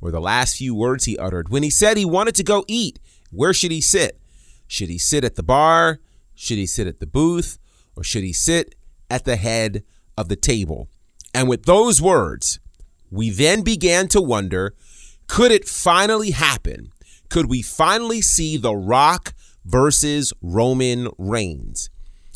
were 0.00 0.10
the 0.10 0.20
last 0.20 0.56
few 0.56 0.74
words 0.74 1.04
he 1.04 1.16
uttered. 1.16 1.48
When 1.48 1.62
he 1.62 1.70
said 1.70 1.96
he 1.96 2.04
wanted 2.04 2.34
to 2.34 2.42
go 2.42 2.64
eat, 2.66 2.98
where 3.30 3.54
should 3.54 3.70
he 3.70 3.80
sit? 3.80 4.18
Should 4.72 4.88
he 4.88 4.96
sit 4.96 5.22
at 5.22 5.34
the 5.34 5.42
bar? 5.42 6.00
Should 6.34 6.56
he 6.56 6.64
sit 6.64 6.86
at 6.86 6.98
the 6.98 7.06
booth? 7.06 7.58
Or 7.94 8.02
should 8.02 8.22
he 8.22 8.32
sit 8.32 8.74
at 9.10 9.26
the 9.26 9.36
head 9.36 9.84
of 10.16 10.30
the 10.30 10.34
table? 10.34 10.88
And 11.34 11.46
with 11.46 11.66
those 11.66 12.00
words, 12.00 12.58
we 13.10 13.28
then 13.28 13.60
began 13.60 14.08
to 14.08 14.22
wonder 14.22 14.74
could 15.26 15.52
it 15.52 15.68
finally 15.68 16.30
happen? 16.30 16.90
Could 17.28 17.50
we 17.50 17.60
finally 17.60 18.22
see 18.22 18.56
The 18.56 18.74
Rock 18.74 19.34
versus 19.66 20.32
Roman 20.40 21.08
Reigns? 21.18 21.90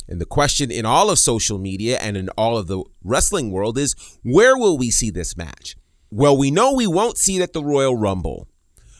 And 0.07 0.21
the 0.21 0.25
question 0.25 0.69
in 0.69 0.85
all 0.85 1.09
of 1.09 1.17
social 1.17 1.57
media 1.57 1.97
and 1.97 2.15
in 2.15 2.29
all 2.37 2.55
of 2.55 2.67
the 2.67 2.83
wrestling 3.03 3.49
world 3.49 3.79
is 3.79 3.95
where 4.21 4.55
will 4.55 4.77
we 4.77 4.91
see 4.91 5.09
this 5.09 5.35
match? 5.35 5.75
Well, 6.11 6.37
we 6.37 6.51
know 6.51 6.71
we 6.71 6.85
won't 6.85 7.17
see 7.17 7.37
it 7.37 7.41
at 7.41 7.53
the 7.53 7.63
Royal 7.63 7.95
Rumble, 7.95 8.47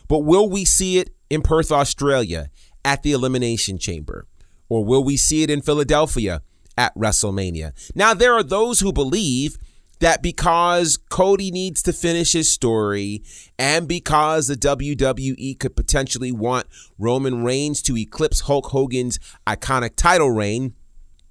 but 0.08 0.26
will 0.26 0.50
we 0.50 0.66
see 0.66 0.98
it 0.98 1.12
in 1.30 1.44
Perth, 1.44 1.72
Australia 1.72 2.50
at 2.88 3.04
the 3.04 3.12
Elimination 3.12 3.78
Chamber? 3.78 4.26
Or 4.70 4.84
will 4.86 5.04
we 5.04 5.18
see 5.18 5.44
it 5.44 5.50
in 5.50 5.62
Philadelphia 5.62 6.42
at 6.78 6.96
WrestleMania? 6.96 7.74
Now, 7.94 8.14
there 8.14 8.34
are 8.34 8.44
those 8.44 8.80
who 8.80 8.94
believe 8.94 9.58
that 10.00 10.24
because 10.24 10.96
Cody 11.10 11.52
needs 11.52 11.82
to 11.84 11.92
finish 11.92 12.32
his 12.32 12.50
story 12.50 13.24
and 13.60 13.90
because 13.90 14.48
the 14.48 14.56
WWE 14.56 15.60
could 15.60 15.76
potentially 15.76 16.32
want 16.32 16.68
Roman 16.98 17.44
Reigns 17.44 17.82
to 17.84 17.98
eclipse 17.98 18.42
Hulk 18.42 18.68
Hogan's 18.68 19.20
iconic 19.46 19.98
title 19.98 20.32
reign, 20.32 20.74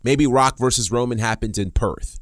maybe 0.03 0.27
Rock 0.27 0.59
versus 0.59 0.93
Roman 0.93 1.19
happens 1.19 1.57
in 1.57 1.71
Perth. 1.71 2.21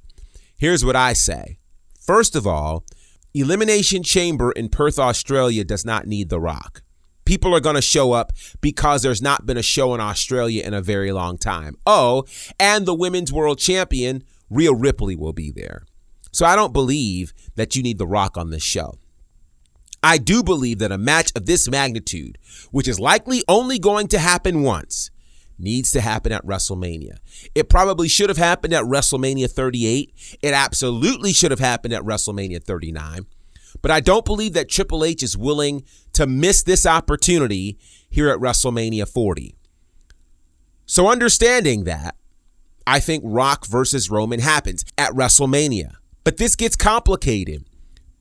Here's 0.57 0.85
what 0.85 0.97
I 0.97 1.13
say. 1.13 1.59
First 2.01 2.37
of 2.37 2.47
all, 2.47 2.85
Elimination 3.33 4.05
Chamber 4.05 4.53
in 4.53 4.69
Perth, 4.69 4.97
Australia 4.97 5.65
does 5.65 5.85
not 5.85 6.07
need 6.07 6.29
The 6.29 6.39
Rock. 6.39 6.84
People 7.25 7.55
are 7.55 7.61
going 7.61 7.77
to 7.77 7.83
show 7.83 8.13
up 8.13 8.33
because 8.61 9.03
there's 9.03 9.23
not 9.23 9.47
been 9.47 9.57
a 9.57 9.63
show 9.63 9.95
in 9.95 10.01
Australia 10.01 10.63
in 10.63 10.75
a 10.75 10.83
very 10.83 11.13
long 11.13 11.39
time. 11.39 11.77
Oh, 11.87 12.25
and 12.61 12.87
the 12.87 12.95
women's 12.95 13.33
world 13.33 13.59
champion, 13.59 14.25
Rhea 14.51 14.73
Ripley, 14.73 15.17
will 15.17 15.33
be 15.33 15.51
there. 15.51 15.85
So 16.33 16.45
I 16.45 16.57
don't 16.57 16.73
believe 16.73 17.33
that 17.55 17.77
you 17.77 17.83
need 17.83 17.99
The 17.99 18.07
Rock 18.07 18.37
on 18.37 18.51
this 18.51 18.63
show. 18.63 18.99
I 20.03 20.19
do 20.19 20.43
believe 20.43 20.81
that 20.81 20.93
a 20.93 20.99
match 20.99 21.33
of 21.35 21.47
this 21.47 21.69
magnitude, 21.69 22.37
which 22.73 22.87
is 22.87 23.01
likely 23.01 23.43
only 23.49 23.79
going 23.79 24.09
to 24.09 24.19
happen 24.19 24.63
once, 24.63 25.11
needs 25.59 25.91
to 25.93 26.01
happen 26.01 26.33
at 26.33 26.45
WrestleMania. 26.45 27.17
It 27.55 27.69
probably 27.69 28.09
should 28.09 28.29
have 28.29 28.37
happened 28.37 28.75
at 28.75 28.85
WrestleMania 28.85 29.51
38. 29.51 30.39
It 30.43 30.53
absolutely 30.53 31.33
should 31.33 31.53
have 31.53 31.61
happened 31.61 31.95
at 31.95 32.03
WrestleMania 32.03 32.63
39. 32.63 33.27
But 33.83 33.91
I 33.91 34.01
don't 34.01 34.25
believe 34.25 34.55
that 34.55 34.69
Triple 34.69 35.05
H 35.05 35.23
is 35.23 35.37
willing 35.37 35.85
to 36.15 36.27
miss 36.27 36.63
this 36.63 36.87
opportunity 36.87 37.79
here 38.09 38.29
at 38.29 38.39
WrestleMania 38.39 39.09
40. 39.09 39.55
So, 40.87 41.11
understanding 41.11 41.85
that, 41.85 42.17
I 42.87 43.01
think 43.01 43.23
Rock 43.27 43.67
versus 43.67 44.11
Roman 44.11 44.41
happens 44.41 44.85
at 44.99 45.13
WrestleMania. 45.13 45.95
But 46.23 46.37
this 46.37 46.57
gets 46.57 46.77
complicated 46.77 47.65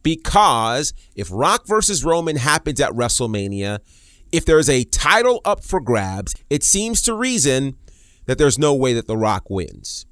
because 0.02 0.94
if 1.16 1.30
Rock 1.32 1.66
versus 1.66 2.04
Roman 2.04 2.36
happens 2.36 2.80
at 2.80 2.92
WrestleMania, 2.92 3.80
if 4.32 4.46
there's 4.46 4.70
a 4.70 4.84
title 4.86 5.42
up 5.46 5.64
for 5.64 5.80
grabs, 5.80 6.36
it 6.50 6.64
seems 6.64 7.02
to 7.04 7.14
reason 7.14 7.78
that 8.26 8.38
there's 8.38 8.60
no 8.60 8.74
way 8.74 8.94
that 8.94 9.08
The 9.08 9.18
Rock 9.18 9.50
wins. 9.50 10.06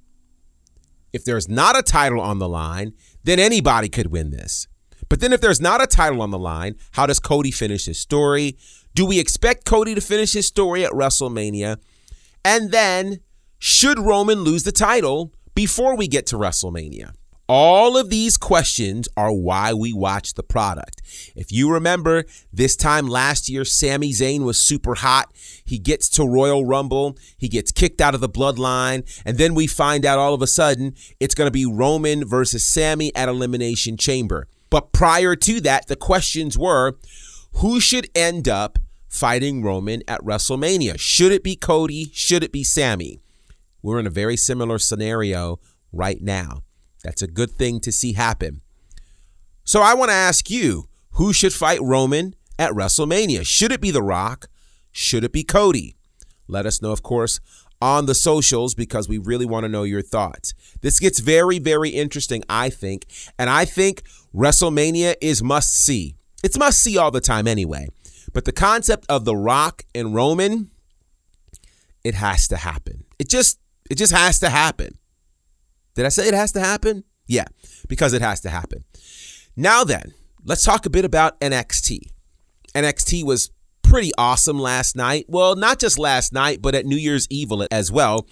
If 1.14 1.26
there's 1.26 1.50
not 1.50 1.78
a 1.78 1.84
title 1.84 2.22
on 2.22 2.40
the 2.40 2.48
line, 2.48 2.94
then 3.24 3.40
anybody 3.40 3.90
could 3.90 4.08
win 4.08 4.32
this. 4.32 4.68
But 5.12 5.20
then 5.20 5.34
if 5.34 5.42
there's 5.42 5.60
not 5.60 5.84
a 5.84 5.88
title 5.88 6.22
on 6.22 6.32
the 6.32 6.40
line, 6.40 6.78
how 6.92 7.06
does 7.06 7.20
Cody 7.20 7.52
finish 7.52 7.84
his 7.84 8.00
story? 8.00 8.56
Do 8.96 9.06
we 9.06 9.20
expect 9.20 9.66
Cody 9.66 9.94
to 9.94 10.00
finish 10.00 10.32
his 10.32 10.48
story 10.48 10.86
at 10.86 10.94
WrestleMania? 10.94 11.80
And 12.46 12.72
then, 12.72 13.20
should 13.60 14.00
Roman 14.00 14.40
lose 14.40 14.64
the 14.64 14.72
title 14.72 15.34
before 15.54 15.98
we 15.98 16.08
get 16.08 16.28
to 16.28 16.38
WrestleMania? 16.38 17.12
All 17.50 17.98
of 17.98 18.10
these 18.10 18.38
questions 18.38 19.10
are 19.18 19.34
why 19.34 19.74
we 19.74 19.92
watch 19.92 20.36
the 20.36 20.44
product. 20.44 21.02
If 21.36 21.52
you 21.52 21.70
remember, 21.70 22.24
this 22.54 22.78
time 22.78 23.10
last 23.10 23.50
year, 23.50 23.66
Sami 23.66 24.14
Zayn 24.14 24.46
was 24.46 24.62
super 24.62 24.96
hot. 24.96 25.30
He 25.66 25.78
gets 25.78 26.08
to 26.12 26.24
Royal 26.24 26.64
Rumble, 26.64 27.18
he 27.38 27.50
gets 27.50 27.74
kicked 27.74 28.00
out 28.00 28.16
of 28.16 28.22
the 28.22 28.30
bloodline, 28.30 29.04
and 29.26 29.38
then 29.38 29.56
we 29.56 29.68
find 29.68 30.06
out 30.06 30.20
all 30.20 30.34
of 30.34 30.42
a 30.42 30.48
sudden 30.48 30.96
it's 31.20 31.36
going 31.36 31.48
to 31.48 31.52
be 31.52 31.66
Roman 31.66 32.26
versus 32.26 32.64
Sami 32.64 33.14
at 33.14 33.28
Elimination 33.28 33.98
Chamber. 33.98 34.48
But 34.72 34.92
prior 34.94 35.36
to 35.36 35.62
that, 35.62 35.88
the 35.88 35.96
questions 35.96 36.58
were 36.58 36.98
who 37.56 37.80
should 37.80 38.10
end 38.16 38.48
up 38.48 38.80
fighting 39.08 39.62
Roman 39.62 40.02
at 40.08 40.22
WrestleMania? 40.22 40.98
Should 40.98 41.32
it 41.32 41.44
be 41.44 41.56
Cody? 41.56 42.10
Should 42.14 42.44
it 42.44 42.52
be 42.52 42.64
Sami? 42.64 43.20
We're 43.84 44.00
in 44.00 44.08
a 44.08 44.12
very 44.12 44.38
similar 44.38 44.80
scenario 44.80 45.60
right 45.92 46.22
now. 46.22 46.64
That's 47.04 47.22
a 47.22 47.28
good 47.28 47.52
thing 47.52 47.80
to 47.82 47.92
see 47.92 48.14
happen. 48.14 48.62
So 49.64 49.82
I 49.82 49.94
want 49.94 50.10
to 50.10 50.16
ask 50.16 50.50
you 50.50 50.88
who 51.12 51.34
should 51.34 51.54
fight 51.54 51.82
Roman 51.82 52.36
at 52.58 52.72
WrestleMania? 52.72 53.46
Should 53.46 53.72
it 53.72 53.82
be 53.82 53.92
The 53.92 54.04
Rock? 54.04 54.48
Should 54.92 55.24
it 55.24 55.34
be 55.34 55.44
Cody? 55.44 55.96
Let 56.48 56.66
us 56.66 56.82
know, 56.82 56.92
of 56.92 57.04
course, 57.04 57.40
on 57.82 58.06
the 58.06 58.16
socials 58.16 58.76
because 58.76 59.10
we 59.10 59.18
really 59.18 59.46
want 59.46 59.64
to 59.64 59.70
know 59.70 59.84
your 59.84 60.02
thoughts. 60.02 60.54
This 60.82 61.00
gets 61.00 61.20
very, 61.20 61.60
very 61.60 61.90
interesting, 61.90 62.44
I 62.50 62.70
think. 62.70 63.06
And 63.40 63.50
I 63.50 63.66
think 63.66 64.04
WrestleMania 64.34 65.16
is 65.22 65.42
must 65.42 65.74
see. 65.74 66.16
It's 66.44 66.58
must 66.58 66.82
see 66.82 66.98
all 66.98 67.12
the 67.12 67.22
time 67.22 67.48
anyway. 67.48 67.88
But 68.34 68.46
the 68.46 68.52
concept 68.52 69.06
of 69.10 69.26
The 69.26 69.36
Rock 69.36 69.84
and 69.94 70.14
Roman, 70.14 70.72
it 72.04 72.16
has 72.16 72.48
to 72.50 72.58
happen. 72.58 73.04
It 73.20 73.30
just 73.30 73.60
it 73.90 73.96
just 73.96 74.14
has 74.14 74.40
to 74.40 74.50
happen. 74.50 74.98
Did 75.96 76.06
I 76.06 76.10
say 76.10 76.28
it 76.28 76.34
has 76.34 76.54
to 76.54 76.60
happen? 76.60 77.04
Yeah, 77.28 77.46
because 77.90 78.14
it 78.14 78.22
has 78.22 78.40
to 78.42 78.50
happen. 78.50 78.86
Now 79.56 79.84
then, 79.84 80.14
let's 80.46 80.64
talk 80.64 80.86
a 80.86 80.90
bit 80.90 81.04
about 81.04 81.40
NXT. 81.42 82.00
NXT 82.74 83.24
was 83.26 83.52
pretty 83.92 84.14
awesome 84.18 84.58
last 84.58 84.96
night. 84.96 85.26
Well, 85.28 85.58
not 85.58 85.78
just 85.78 86.00
last 86.00 86.32
night, 86.32 86.62
but 86.62 86.74
at 86.74 86.86
New 86.86 86.96
Year's 86.96 87.28
Eve 87.30 87.52
as 87.70 87.92
well. 87.92 88.26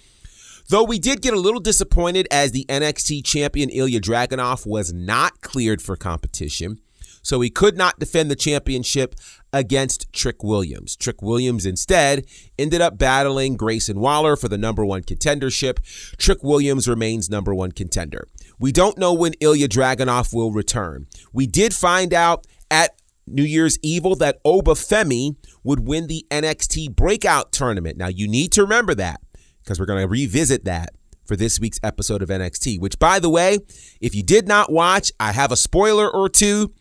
Though 0.70 0.84
we 0.84 0.98
did 0.98 1.20
get 1.20 1.34
a 1.34 1.38
little 1.38 1.60
disappointed 1.60 2.26
as 2.30 2.52
the 2.52 2.64
NXT 2.70 3.26
champion 3.26 3.68
Ilja 3.68 4.00
Dragunov 4.00 4.66
was 4.66 4.90
not 4.94 5.42
cleared 5.42 5.82
for 5.82 5.96
competition. 5.96 6.78
So 7.22 7.42
he 7.42 7.50
could 7.50 7.76
not 7.76 7.98
defend 7.98 8.30
the 8.30 8.36
championship 8.36 9.14
against 9.52 10.10
Trick 10.14 10.42
Williams. 10.42 10.96
Trick 10.96 11.20
Williams 11.20 11.66
instead 11.66 12.24
ended 12.58 12.80
up 12.80 12.96
battling 12.96 13.58
Grayson 13.58 14.00
Waller 14.00 14.36
for 14.36 14.48
the 14.48 14.56
number 14.56 14.86
one 14.86 15.02
contendership. 15.02 15.84
Trick 16.16 16.42
Williams 16.42 16.88
remains 16.88 17.28
number 17.28 17.54
one 17.54 17.72
contender. 17.72 18.26
We 18.58 18.72
don't 18.72 18.96
know 18.96 19.12
when 19.12 19.34
Ilja 19.34 19.68
Dragunov 19.68 20.32
will 20.32 20.52
return. 20.52 21.06
We 21.34 21.46
did 21.46 21.74
find 21.74 22.14
out 22.14 22.46
at 22.70 22.92
New 23.30 23.44
Year's 23.44 23.78
Evil 23.82 24.16
that 24.16 24.40
Oba 24.44 24.72
Femi 24.72 25.36
would 25.62 25.86
win 25.86 26.06
the 26.06 26.26
NXT 26.30 26.94
Breakout 26.94 27.52
Tournament. 27.52 27.96
Now, 27.96 28.08
you 28.08 28.28
need 28.28 28.52
to 28.52 28.62
remember 28.62 28.94
that 28.94 29.20
because 29.62 29.78
we're 29.78 29.86
going 29.86 30.02
to 30.02 30.08
revisit 30.08 30.64
that 30.64 30.90
for 31.26 31.36
this 31.36 31.60
week's 31.60 31.80
episode 31.82 32.22
of 32.22 32.28
NXT, 32.28 32.80
which, 32.80 32.98
by 32.98 33.18
the 33.18 33.30
way, 33.30 33.58
if 34.00 34.14
you 34.14 34.22
did 34.22 34.48
not 34.48 34.72
watch, 34.72 35.12
I 35.20 35.32
have 35.32 35.52
a 35.52 35.56
spoiler 35.56 36.10
or 36.10 36.28
two 36.28 36.72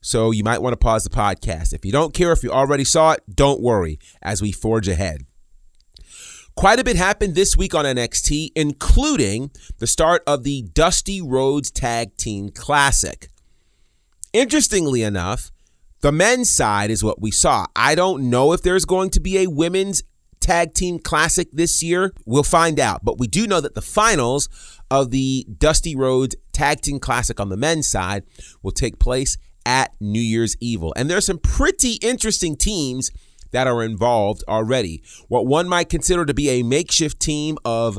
so 0.00 0.30
you 0.30 0.42
might 0.42 0.62
want 0.62 0.72
to 0.72 0.78
pause 0.78 1.04
the 1.04 1.10
podcast. 1.10 1.72
If 1.72 1.84
you 1.84 1.92
don't 1.92 2.14
care 2.14 2.32
if 2.32 2.42
you 2.42 2.50
already 2.50 2.84
saw 2.84 3.12
it, 3.12 3.22
don't 3.32 3.60
worry 3.60 3.98
as 4.22 4.40
we 4.40 4.52
forge 4.52 4.88
ahead. 4.88 5.26
Quite 6.56 6.78
a 6.78 6.84
bit 6.84 6.96
happened 6.96 7.34
this 7.34 7.56
week 7.56 7.74
on 7.74 7.84
NXT, 7.84 8.50
including 8.54 9.50
the 9.78 9.86
start 9.86 10.22
of 10.26 10.42
the 10.42 10.62
Dusty 10.62 11.20
Rhodes 11.22 11.70
Tag 11.70 12.16
Team 12.16 12.50
Classic. 12.50 13.28
Interestingly 14.32 15.02
enough, 15.02 15.50
the 16.00 16.12
men's 16.12 16.50
side 16.50 16.90
is 16.90 17.04
what 17.04 17.20
we 17.20 17.30
saw. 17.30 17.66
I 17.76 17.94
don't 17.94 18.30
know 18.30 18.52
if 18.52 18.62
there's 18.62 18.84
going 18.84 19.10
to 19.10 19.20
be 19.20 19.38
a 19.38 19.48
women's 19.48 20.02
tag 20.40 20.74
team 20.74 20.98
classic 20.98 21.48
this 21.52 21.82
year. 21.82 22.12
We'll 22.24 22.42
find 22.42 22.80
out. 22.80 23.04
But 23.04 23.18
we 23.18 23.26
do 23.26 23.46
know 23.46 23.60
that 23.60 23.74
the 23.74 23.82
finals 23.82 24.48
of 24.90 25.10
the 25.10 25.46
Dusty 25.58 25.94
Rhodes 25.94 26.34
Tag 26.52 26.80
Team 26.80 26.98
Classic 26.98 27.38
on 27.38 27.48
the 27.48 27.56
men's 27.56 27.86
side 27.86 28.24
will 28.62 28.72
take 28.72 28.98
place 28.98 29.36
at 29.64 29.94
New 30.00 30.20
Year's 30.20 30.56
Evil. 30.60 30.92
And 30.96 31.08
there's 31.08 31.26
some 31.26 31.38
pretty 31.38 31.94
interesting 32.02 32.56
teams 32.56 33.10
that 33.52 33.66
are 33.66 33.82
involved 33.82 34.42
already. 34.48 35.02
What 35.28 35.46
one 35.46 35.68
might 35.68 35.88
consider 35.88 36.24
to 36.24 36.34
be 36.34 36.48
a 36.50 36.62
makeshift 36.62 37.20
team 37.20 37.58
of 37.64 37.98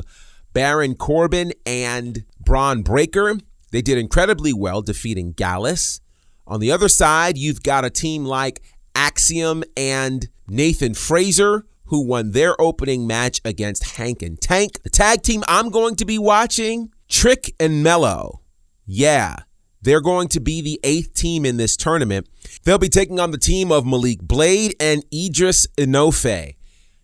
Baron 0.52 0.94
Corbin 0.94 1.52
and 1.64 2.24
Bron 2.40 2.82
Breakker. 2.82 3.38
They 3.70 3.82
did 3.82 3.96
incredibly 3.98 4.52
well 4.52 4.82
defeating 4.82 5.32
Gallus. 5.32 6.00
On 6.46 6.60
the 6.60 6.72
other 6.72 6.88
side, 6.88 7.38
you've 7.38 7.62
got 7.62 7.84
a 7.84 7.90
team 7.90 8.24
like 8.24 8.62
Axiom 8.94 9.64
and 9.76 10.28
Nathan 10.48 10.94
Frazer, 10.94 11.66
who 11.86 12.06
won 12.06 12.32
their 12.32 12.60
opening 12.60 13.06
match 13.06 13.40
against 13.44 13.96
Hank 13.96 14.22
and 14.22 14.40
Tank. 14.40 14.82
The 14.82 14.90
tag 14.90 15.22
team 15.22 15.42
I'm 15.46 15.70
going 15.70 15.96
to 15.96 16.04
be 16.04 16.18
watching, 16.18 16.90
Trick 17.08 17.54
and 17.60 17.82
Mello. 17.82 18.40
Yeah, 18.86 19.36
they're 19.82 20.00
going 20.00 20.28
to 20.28 20.40
be 20.40 20.62
the 20.62 20.80
eighth 20.82 21.14
team 21.14 21.44
in 21.44 21.56
this 21.56 21.76
tournament. 21.76 22.28
They'll 22.64 22.78
be 22.78 22.88
taking 22.88 23.20
on 23.20 23.30
the 23.30 23.38
team 23.38 23.70
of 23.70 23.86
Malik 23.86 24.22
Blade 24.22 24.74
and 24.80 25.04
Idris 25.12 25.66
Enofe. 25.76 26.56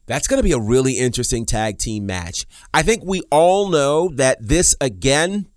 That's 0.06 0.26
going 0.26 0.38
to 0.38 0.44
be 0.44 0.52
a 0.52 0.58
really 0.58 0.94
interesting 0.94 1.44
tag 1.44 1.78
team 1.78 2.06
match. 2.06 2.46
I 2.72 2.82
think 2.82 3.02
we 3.04 3.22
all 3.30 3.68
know 3.68 4.08
that 4.14 4.38
this, 4.40 4.74
again, 4.80 5.48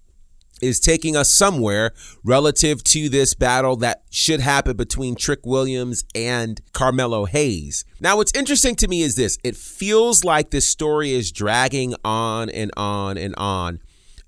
is 0.61 0.79
taking 0.79 1.15
us 1.15 1.29
somewhere 1.29 1.91
relative 2.23 2.83
to 2.85 3.09
this 3.09 3.33
battle 3.33 3.75
that 3.77 4.03
should 4.09 4.39
happen 4.39 4.77
between 4.77 5.15
Trick 5.15 5.45
Williams 5.45 6.03
and 6.13 6.61
Carmelo 6.73 7.25
Hayes. 7.25 7.85
Now, 7.99 8.17
what's 8.17 8.33
interesting 8.33 8.75
to 8.75 8.87
me 8.87 9.01
is 9.01 9.15
this 9.15 9.37
it 9.43 9.55
feels 9.55 10.23
like 10.23 10.51
this 10.51 10.67
story 10.67 11.11
is 11.11 11.31
dragging 11.31 11.95
on 12.03 12.49
and 12.49 12.71
on 12.77 13.17
and 13.17 13.35
on. 13.37 13.79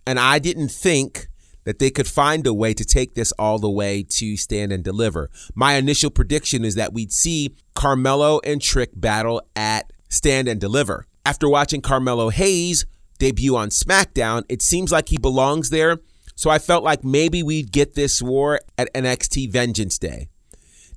And 0.05 0.19
I 0.19 0.39
didn't 0.39 0.69
think 0.69 1.27
that 1.63 1.79
they 1.79 1.89
could 1.89 2.07
find 2.07 2.45
a 2.45 2.53
way 2.53 2.73
to 2.73 2.83
take 2.83 3.15
this 3.15 3.31
all 3.33 3.59
the 3.59 3.69
way 3.69 4.03
to 4.03 4.35
stand 4.37 4.71
and 4.71 4.83
deliver. 4.83 5.29
My 5.55 5.75
initial 5.75 6.09
prediction 6.09 6.65
is 6.65 6.75
that 6.75 6.93
we'd 6.93 7.13
see 7.13 7.55
Carmelo 7.73 8.39
and 8.43 8.61
Trick 8.61 8.91
battle 8.95 9.41
at 9.55 9.91
stand 10.09 10.47
and 10.47 10.59
deliver. 10.59 11.05
After 11.25 11.47
watching 11.47 11.81
Carmelo 11.81 12.29
Hayes 12.29 12.85
debut 13.17 13.55
on 13.55 13.69
SmackDown, 13.69 14.43
it 14.49 14.61
seems 14.61 14.91
like 14.91 15.09
he 15.09 15.17
belongs 15.17 15.69
there. 15.69 15.99
So 16.35 16.49
I 16.49 16.59
felt 16.59 16.83
like 16.83 17.03
maybe 17.03 17.43
we'd 17.43 17.71
get 17.71 17.95
this 17.95 18.21
war 18.21 18.59
at 18.77 18.93
NXT 18.93 19.51
Vengeance 19.51 19.97
Day. 19.97 20.29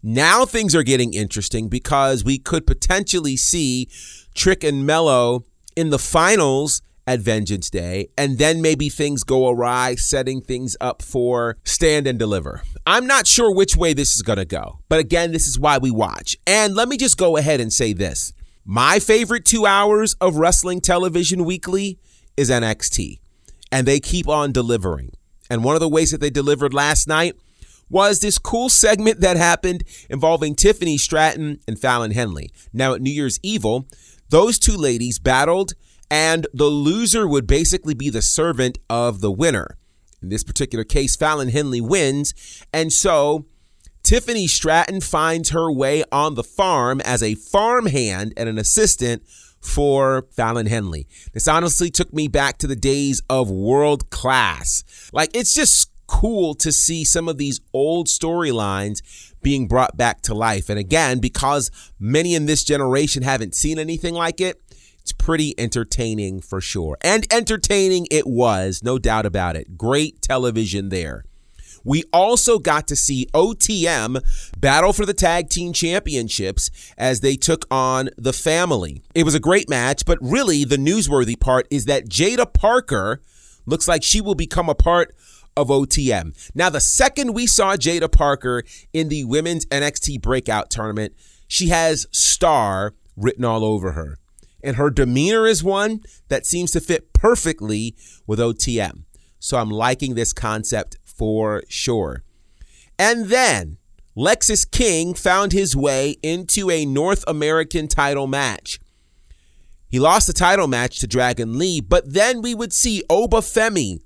Now 0.03 0.45
things 0.45 0.75
are 0.75 0.83
getting 0.83 1.15
interesting 1.15 1.69
because 1.69 2.25
we 2.25 2.39
could 2.39 2.67
potentially 2.67 3.37
see 3.37 3.89
Trick 4.35 4.63
and 4.63 4.87
Mello 4.87 5.45
in 5.75 5.91
the 5.91 5.99
finals 5.99 6.83
at 7.07 7.21
Vengeance 7.21 7.71
Day, 7.71 8.09
and 8.19 8.37
then 8.39 8.61
maybe 8.61 8.89
things 8.89 9.23
go 9.23 9.49
awry, 9.49 9.95
setting 9.95 10.41
things 10.41 10.77
up 10.81 11.03
for 11.03 11.57
stand 11.65 12.07
and 12.07 12.19
deliver. 12.19 12.63
I'm 12.87 13.07
not 13.07 13.27
sure 13.27 13.55
which 13.55 13.77
way 13.77 13.93
this 13.93 14.17
is 14.17 14.23
going 14.23 14.39
to 14.39 14.45
go, 14.45 14.81
but 14.89 14.99
again, 14.99 15.33
this 15.33 15.47
is 15.47 15.59
why 15.59 15.79
we 15.79 15.91
watch. 15.91 16.37
And 16.47 16.75
let 16.75 16.89
me 16.89 16.97
just 16.97 17.17
go 17.17 17.37
ahead 17.37 17.61
and 17.61 17.73
say 17.73 17.93
this 17.93 18.33
my 18.65 18.99
favorite 18.99 19.45
two 19.45 19.67
hours 19.67 20.15
of 20.15 20.37
wrestling 20.37 20.81
television 20.81 21.45
weekly 21.45 21.99
is 22.37 22.51
NXT, 22.51 23.21
and 23.71 23.87
they 23.87 24.01
keep 24.01 24.29
on 24.29 24.51
delivering. 24.51 25.13
And 25.51 25.65
one 25.65 25.75
of 25.75 25.81
the 25.81 25.89
ways 25.89 26.11
that 26.11 26.21
they 26.21 26.31
delivered 26.31 26.75
last 26.75 27.07
night 27.07 27.35
was 27.89 28.21
this 28.21 28.39
cool 28.39 28.69
segment 28.69 29.21
that 29.21 29.37
happened 29.37 29.85
involving 30.11 30.55
Tiffany 30.55 30.99
Stratton 30.99 31.61
and 31.69 31.79
Fallon 31.79 32.11
Henley. 32.11 32.51
Now, 32.73 32.95
at 32.95 33.01
New 33.01 33.13
Year's 33.13 33.39
Evil, 33.43 33.87
those 34.29 34.59
two 34.59 34.77
ladies 34.77 35.19
battled, 35.19 35.75
and 36.11 36.47
the 36.53 36.67
loser 36.67 37.27
would 37.27 37.47
basically 37.47 37.95
be 37.95 38.11
the 38.11 38.23
servant 38.23 38.79
of 38.91 39.21
the 39.21 39.31
winner. 39.31 39.77
In 40.23 40.31
this 40.31 40.45
particular 40.45 40.85
case, 40.85 41.15
Fallon 41.15 41.49
Henley 41.49 41.81
wins, 41.81 42.35
and 42.73 42.93
so 42.93 43.47
Tiffany 44.03 44.47
Stratton 44.47 45.01
finds 45.01 45.51
her 45.51 45.71
way 45.71 46.05
on 46.11 46.35
the 46.35 46.45
farm 46.45 47.01
as 47.01 47.23
a 47.23 47.35
farmhand 47.35 48.33
and 48.37 48.49
an 48.49 48.59
assistant 48.59 49.23
for 49.67 50.27
Fallon 50.31 50.67
Henley. 50.67 51.07
This 51.33 51.49
honestly 51.49 51.91
took 51.91 52.13
me 52.13 52.29
back 52.29 52.59
to 52.59 52.67
the 52.67 52.77
days 52.77 53.21
of 53.29 53.51
world 53.51 54.11
class. 54.11 54.85
Like, 55.13 55.35
it's 55.35 55.55
just 55.55 55.91
cool 56.07 56.55
to 56.55 56.71
see 56.71 57.05
some 57.05 57.29
of 57.29 57.37
these 57.37 57.61
old 57.73 58.07
storylines 58.07 59.33
being 59.43 59.67
brought 59.67 59.97
back 59.97 60.23
to 60.23 60.35
life. 60.35 60.69
And 60.69 60.79
again, 60.79 61.19
because 61.19 61.71
many 61.99 62.35
in 62.35 62.47
this 62.47 62.63
generation 62.63 63.23
haven't 63.23 63.55
seen 63.55 63.79
anything 63.79 64.15
like 64.15 64.41
it, 64.41 64.63
it's 65.01 65.13
pretty 65.13 65.55
entertaining 65.59 66.41
for 66.41 66.61
sure. 66.61 66.97
And 67.01 67.27
entertaining 67.33 68.07
it 68.11 68.27
was, 68.27 68.83
no 68.83 68.99
doubt 68.99 69.27
about 69.27 69.57
it. 69.57 69.77
Great 69.77 70.23
television 70.23 70.89
there. 70.89 71.25
We 71.87 72.03
also 72.13 72.59
got 72.59 72.89
to 72.89 72.97
see 72.97 73.29
OTM 73.33 74.21
battle 74.59 74.93
for 74.93 75.07
the 75.07 75.15
tag 75.15 75.49
team 75.49 75.73
championships 75.73 76.71
as 76.99 77.21
they 77.21 77.37
took 77.37 77.65
on 77.71 78.11
the 78.19 78.33
family. 78.33 79.03
It 79.15 79.23
was 79.23 79.37
a 79.37 79.41
great 79.41 79.69
match, 79.69 80.05
but 80.05 80.19
really 80.21 80.65
the 80.65 80.77
newsworthy 80.77 81.39
part 81.39 81.69
is 81.71 81.85
that 81.85 82.09
Jaida 82.09 82.53
Parker 82.53 83.23
looks 83.67 83.87
like 83.87 84.03
she 84.03 84.21
will 84.21 84.35
become 84.35 84.69
a 84.69 84.75
part 84.75 85.15
of 85.57 85.69
OTM. 85.69 86.51
Now, 86.57 86.71
the 86.71 86.81
second 86.81 87.35
we 87.35 87.47
saw 87.47 87.77
Jaida 87.77 88.11
Parker 88.11 88.65
in 88.93 89.09
the 89.09 89.25
women's 89.25 89.65
NXT 89.67 90.21
breakout 90.21 90.71
tournament, 90.71 91.15
she 91.47 91.69
has 91.69 92.07
star 92.11 92.95
written 93.17 93.45
all 93.45 93.65
over 93.65 93.93
her. 93.93 94.19
And 94.63 94.75
her 94.75 94.91
demeanor 94.91 95.47
is 95.47 95.63
one 95.63 96.01
that 96.29 96.47
seems 96.47 96.73
to 96.73 96.81
fit 96.81 97.13
perfectly 97.13 97.95
with 98.27 98.41
OTM. 98.41 99.05
So 99.39 99.59
I'm 99.59 99.71
liking 99.71 100.15
this 100.15 100.33
concept 100.33 100.99
for 101.17 101.63
sure. 101.69 102.23
And 102.99 103.27
then 103.27 103.79
Lexis 104.17 104.71
King 104.71 105.15
found 105.15 105.53
his 105.53 105.77
way 105.77 106.17
into 106.23 106.71
a 106.71 106.87
North 106.87 107.25
American 107.27 107.89
title 107.89 108.27
match. 108.27 108.81
He 109.89 110.01
lost 110.01 110.27
the 110.27 110.33
title 110.33 110.67
match 110.67 110.99
to 111.01 111.07
Dragon 111.07 111.59
Lee, 111.59 111.81
but 111.81 112.13
then 112.13 112.43
we 112.43 112.55
would 112.55 112.73
see 112.73 113.03
Oba 113.09 113.39
Femi 113.39 114.01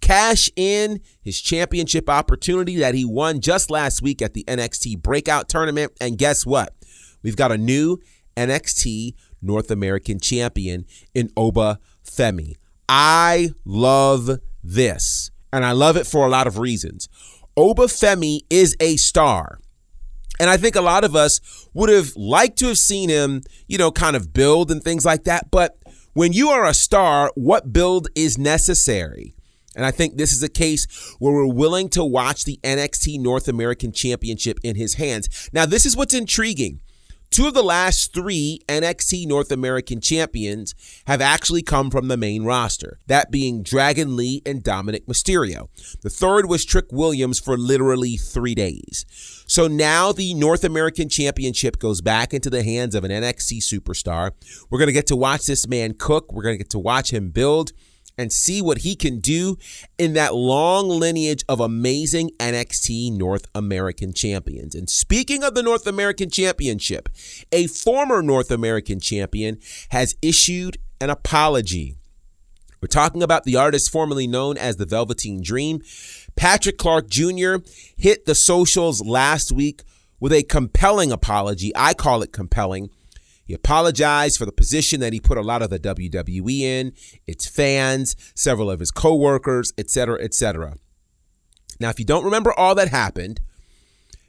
cash 0.00 0.50
in 0.56 1.00
his 1.22 1.40
championship 1.40 2.10
opportunity 2.10 2.76
that 2.76 2.94
he 2.94 3.04
won 3.04 3.40
just 3.40 3.70
last 3.70 4.02
week 4.02 4.20
at 4.20 4.34
the 4.34 4.44
NXT 4.44 5.02
Breakout 5.02 5.48
Tournament. 5.48 5.92
And 6.00 6.18
guess 6.18 6.44
what? 6.44 6.74
We've 7.22 7.36
got 7.36 7.52
a 7.52 7.58
new 7.58 7.98
NXT 8.36 9.14
North 9.40 9.70
American 9.70 10.20
champion 10.20 10.84
in 11.14 11.30
Oba 11.36 11.78
Femi. 12.04 12.54
I 12.88 13.50
love 13.64 14.38
this 14.62 15.30
and 15.56 15.64
I 15.64 15.72
love 15.72 15.96
it 15.96 16.06
for 16.06 16.26
a 16.26 16.30
lot 16.30 16.46
of 16.46 16.58
reasons. 16.58 17.08
Oba 17.56 17.84
Femi 17.84 18.40
is 18.50 18.76
a 18.78 18.96
star. 18.96 19.58
And 20.38 20.50
I 20.50 20.58
think 20.58 20.76
a 20.76 20.82
lot 20.82 21.02
of 21.02 21.16
us 21.16 21.40
would 21.72 21.88
have 21.88 22.14
liked 22.14 22.58
to 22.58 22.66
have 22.66 22.78
seen 22.78 23.08
him, 23.08 23.42
you 23.66 23.78
know, 23.78 23.90
kind 23.90 24.16
of 24.16 24.34
build 24.34 24.70
and 24.70 24.82
things 24.82 25.06
like 25.06 25.24
that. 25.24 25.50
But 25.50 25.78
when 26.12 26.32
you 26.34 26.50
are 26.50 26.66
a 26.66 26.74
star, 26.74 27.32
what 27.34 27.72
build 27.72 28.08
is 28.14 28.36
necessary? 28.36 29.34
And 29.74 29.84
I 29.84 29.90
think 29.90 30.16
this 30.16 30.32
is 30.32 30.42
a 30.42 30.48
case 30.48 30.86
where 31.18 31.32
we're 31.32 31.46
willing 31.46 31.88
to 31.90 32.04
watch 32.04 32.44
the 32.44 32.58
NXT 32.62 33.20
North 33.20 33.48
American 33.48 33.92
Championship 33.92 34.58
in 34.62 34.76
his 34.76 34.94
hands. 34.94 35.50
Now, 35.52 35.66
this 35.66 35.86
is 35.86 35.96
what's 35.96 36.14
intriguing. 36.14 36.80
Two 37.36 37.48
of 37.48 37.52
the 37.52 37.62
last 37.62 38.14
three 38.14 38.62
NXT 38.66 39.26
North 39.26 39.52
American 39.52 40.00
champions 40.00 40.74
have 41.06 41.20
actually 41.20 41.60
come 41.60 41.90
from 41.90 42.08
the 42.08 42.16
main 42.16 42.44
roster, 42.44 42.98
that 43.08 43.30
being 43.30 43.62
Dragon 43.62 44.16
Lee 44.16 44.40
and 44.46 44.64
Dominik 44.64 45.04
Mysterio. 45.04 45.68
The 46.00 46.08
third 46.08 46.46
was 46.46 46.64
Trick 46.64 46.86
Williams 46.90 47.38
for 47.38 47.58
literally 47.58 48.16
three 48.16 48.54
days. 48.54 49.04
So 49.46 49.68
now 49.68 50.12
the 50.12 50.32
North 50.32 50.64
American 50.64 51.10
Championship 51.10 51.78
goes 51.78 52.00
back 52.00 52.32
into 52.32 52.48
the 52.48 52.62
hands 52.62 52.94
of 52.94 53.04
an 53.04 53.10
NXT 53.10 53.58
superstar. 53.58 54.30
We're 54.70 54.78
going 54.78 54.86
to 54.86 54.94
get 54.94 55.08
to 55.08 55.16
watch 55.16 55.44
this 55.44 55.68
man 55.68 55.92
cook, 55.92 56.32
we're 56.32 56.42
going 56.42 56.54
to 56.54 56.64
get 56.64 56.70
to 56.70 56.78
watch 56.78 57.12
him 57.12 57.28
build 57.28 57.72
and 58.18 58.32
see 58.32 58.62
what 58.62 58.78
he 58.78 58.96
can 58.96 59.20
do 59.20 59.58
in 59.98 60.14
that 60.14 60.34
long 60.34 60.88
lineage 60.88 61.44
of 61.48 61.60
amazing 61.60 62.30
NXT 62.38 63.12
North 63.12 63.46
American 63.54 64.12
champions. 64.12 64.74
And 64.74 64.88
speaking 64.88 65.42
of 65.42 65.54
the 65.54 65.62
North 65.62 65.86
American 65.86 66.30
Championship, 66.30 67.08
a 67.52 67.66
former 67.66 68.22
North 68.22 68.50
American 68.50 69.00
champion 69.00 69.58
has 69.90 70.16
issued 70.22 70.78
an 71.00 71.10
apology. 71.10 71.96
We're 72.80 72.88
talking 72.88 73.22
about 73.22 73.44
the 73.44 73.56
artist 73.56 73.90
formerly 73.90 74.26
known 74.26 74.56
as 74.58 74.76
the 74.76 74.86
Velveteen 74.86 75.42
Dream. 75.42 75.82
Patrick 76.36 76.78
Clark 76.78 77.08
Jr. 77.08 77.56
hit 77.96 78.26
the 78.26 78.34
socials 78.34 79.04
last 79.04 79.50
week 79.50 79.82
with 80.20 80.32
a 80.32 80.42
compelling 80.42 81.10
apology. 81.10 81.72
I 81.74 81.94
call 81.94 82.22
it 82.22 82.32
compelling 82.32 82.90
he 83.46 83.54
apologized 83.54 84.38
for 84.38 84.44
the 84.44 84.52
position 84.52 84.98
that 85.00 85.12
he 85.12 85.20
put 85.20 85.38
a 85.38 85.42
lot 85.42 85.62
of 85.62 85.70
the 85.70 85.78
WWE 85.78 86.60
in, 86.60 86.92
its 87.26 87.46
fans, 87.46 88.16
several 88.34 88.70
of 88.70 88.80
his 88.80 88.90
coworkers, 88.90 89.72
etc., 89.78 90.20
etc. 90.20 90.74
Now, 91.78 91.90
if 91.90 92.00
you 92.00 92.04
don't 92.04 92.24
remember 92.24 92.52
all 92.52 92.74
that 92.74 92.88
happened, 92.88 93.40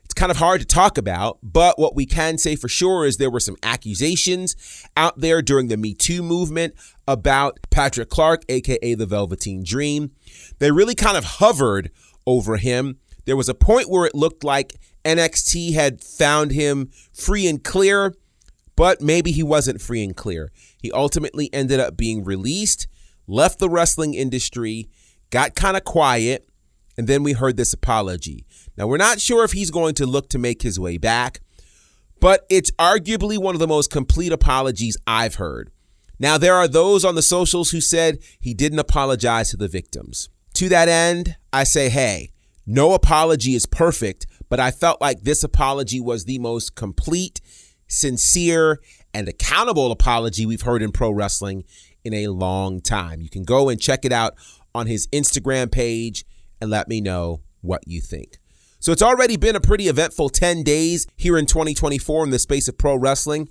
it's 0.05 0.13
kind 0.13 0.31
of 0.31 0.37
hard 0.37 0.61
to 0.61 0.67
talk 0.67 0.99
about, 0.99 1.39
but 1.41 1.79
what 1.79 1.95
we 1.95 2.05
can 2.05 2.37
say 2.37 2.55
for 2.55 2.67
sure 2.67 3.05
is 3.05 3.17
there 3.17 3.31
were 3.31 3.39
some 3.39 3.57
accusations 3.63 4.85
out 4.95 5.19
there 5.19 5.41
during 5.41 5.67
the 5.67 5.77
Me 5.77 5.95
Too 5.95 6.21
movement 6.21 6.75
about 7.07 7.57
Patrick 7.71 8.09
Clark, 8.09 8.43
aka 8.49 8.93
the 8.93 9.05
Velveteen 9.07 9.63
Dream. 9.63 10.11
They 10.59 10.71
really 10.71 10.95
kind 10.95 11.17
of 11.17 11.23
hovered 11.25 11.89
over 12.27 12.57
him. 12.57 12.99
There 13.25 13.35
was 13.35 13.49
a 13.49 13.55
point 13.55 13.89
where 13.89 14.05
it 14.05 14.15
looked 14.15 14.43
like 14.43 14.75
NXT 15.03 15.73
had 15.73 16.03
found 16.03 16.51
him 16.51 16.91
free 17.13 17.47
and 17.47 17.63
clear 17.63 18.13
but 18.77 19.01
maybe 19.01 19.31
he 19.31 19.43
wasn't 19.43 19.81
free 19.81 20.03
and 20.03 20.15
clear. 20.15 20.51
He 20.77 20.89
ultimately 20.93 21.49
ended 21.51 21.81
up 21.81 21.97
being 21.97 22.23
released, 22.23 22.87
left 23.27 23.59
the 23.59 23.69
wrestling 23.69 24.13
industry, 24.13 24.87
got 25.31 25.55
kind 25.55 25.75
of 25.75 25.83
quiet, 25.83 26.47
and 26.95 27.07
then 27.07 27.23
we 27.23 27.33
heard 27.33 27.57
this 27.57 27.73
apology. 27.73 28.45
Now, 28.77 28.87
we're 28.87 28.97
not 28.97 29.19
sure 29.19 29.43
if 29.43 29.51
he's 29.51 29.71
going 29.71 29.95
to 29.95 30.05
look 30.05 30.29
to 30.29 30.37
make 30.37 30.61
his 30.61 30.79
way 30.79 30.97
back, 30.97 31.41
but 32.19 32.45
it's 32.49 32.71
arguably 32.71 33.37
one 33.37 33.55
of 33.55 33.59
the 33.59 33.67
most 33.67 33.91
complete 33.91 34.31
apologies 34.31 34.95
I've 35.05 35.35
heard. 35.35 35.71
Now, 36.19 36.37
there 36.37 36.55
are 36.55 36.67
those 36.67 37.03
on 37.03 37.15
the 37.15 37.21
socials 37.23 37.71
who 37.71 37.81
said 37.81 38.19
he 38.39 38.53
didn't 38.53 38.79
apologize 38.79 39.49
to 39.51 39.57
the 39.57 39.67
victims. 39.67 40.29
To 40.53 40.69
that 40.69 40.87
end, 40.87 41.35
I 41.51 41.63
say, 41.63 41.89
hey, 41.89 42.31
no 42.65 42.93
apology 42.93 43.55
is 43.55 43.65
perfect, 43.65 44.27
but 44.49 44.59
I 44.59 44.69
felt 44.69 45.01
like 45.01 45.21
this 45.21 45.43
apology 45.43 45.99
was 45.99 46.25
the 46.25 46.39
most 46.39 46.75
complete 46.75 47.41
sincere, 47.87 48.79
and 49.13 49.27
accountable 49.27 49.91
apology 49.91 50.45
we've 50.45 50.61
heard 50.61 50.81
in 50.81 50.91
pro 50.91 51.11
wrestling 51.11 51.63
in 52.03 52.13
a 52.13 52.27
long 52.27 52.81
time. 52.81 53.21
You 53.21 53.29
can 53.29 53.43
go 53.43 53.69
and 53.69 53.81
check 53.81 54.05
it 54.05 54.11
out 54.11 54.35
on 54.75 54.87
his 54.87 55.07
Instagram 55.07 55.71
page 55.71 56.25
and 56.61 56.69
let 56.69 56.87
me 56.87 57.01
know 57.01 57.41
what 57.61 57.87
you 57.87 58.01
think. 58.01 58.37
So 58.79 58.91
it's 58.91 59.01
already 59.01 59.37
been 59.37 59.55
a 59.55 59.61
pretty 59.61 59.87
eventful 59.87 60.29
10 60.29 60.63
days 60.63 61.07
here 61.15 61.37
in 61.37 61.45
2024 61.45 62.25
in 62.25 62.29
the 62.29 62.39
space 62.39 62.67
of 62.67 62.77
pro 62.77 62.95
wrestling. 62.95 63.49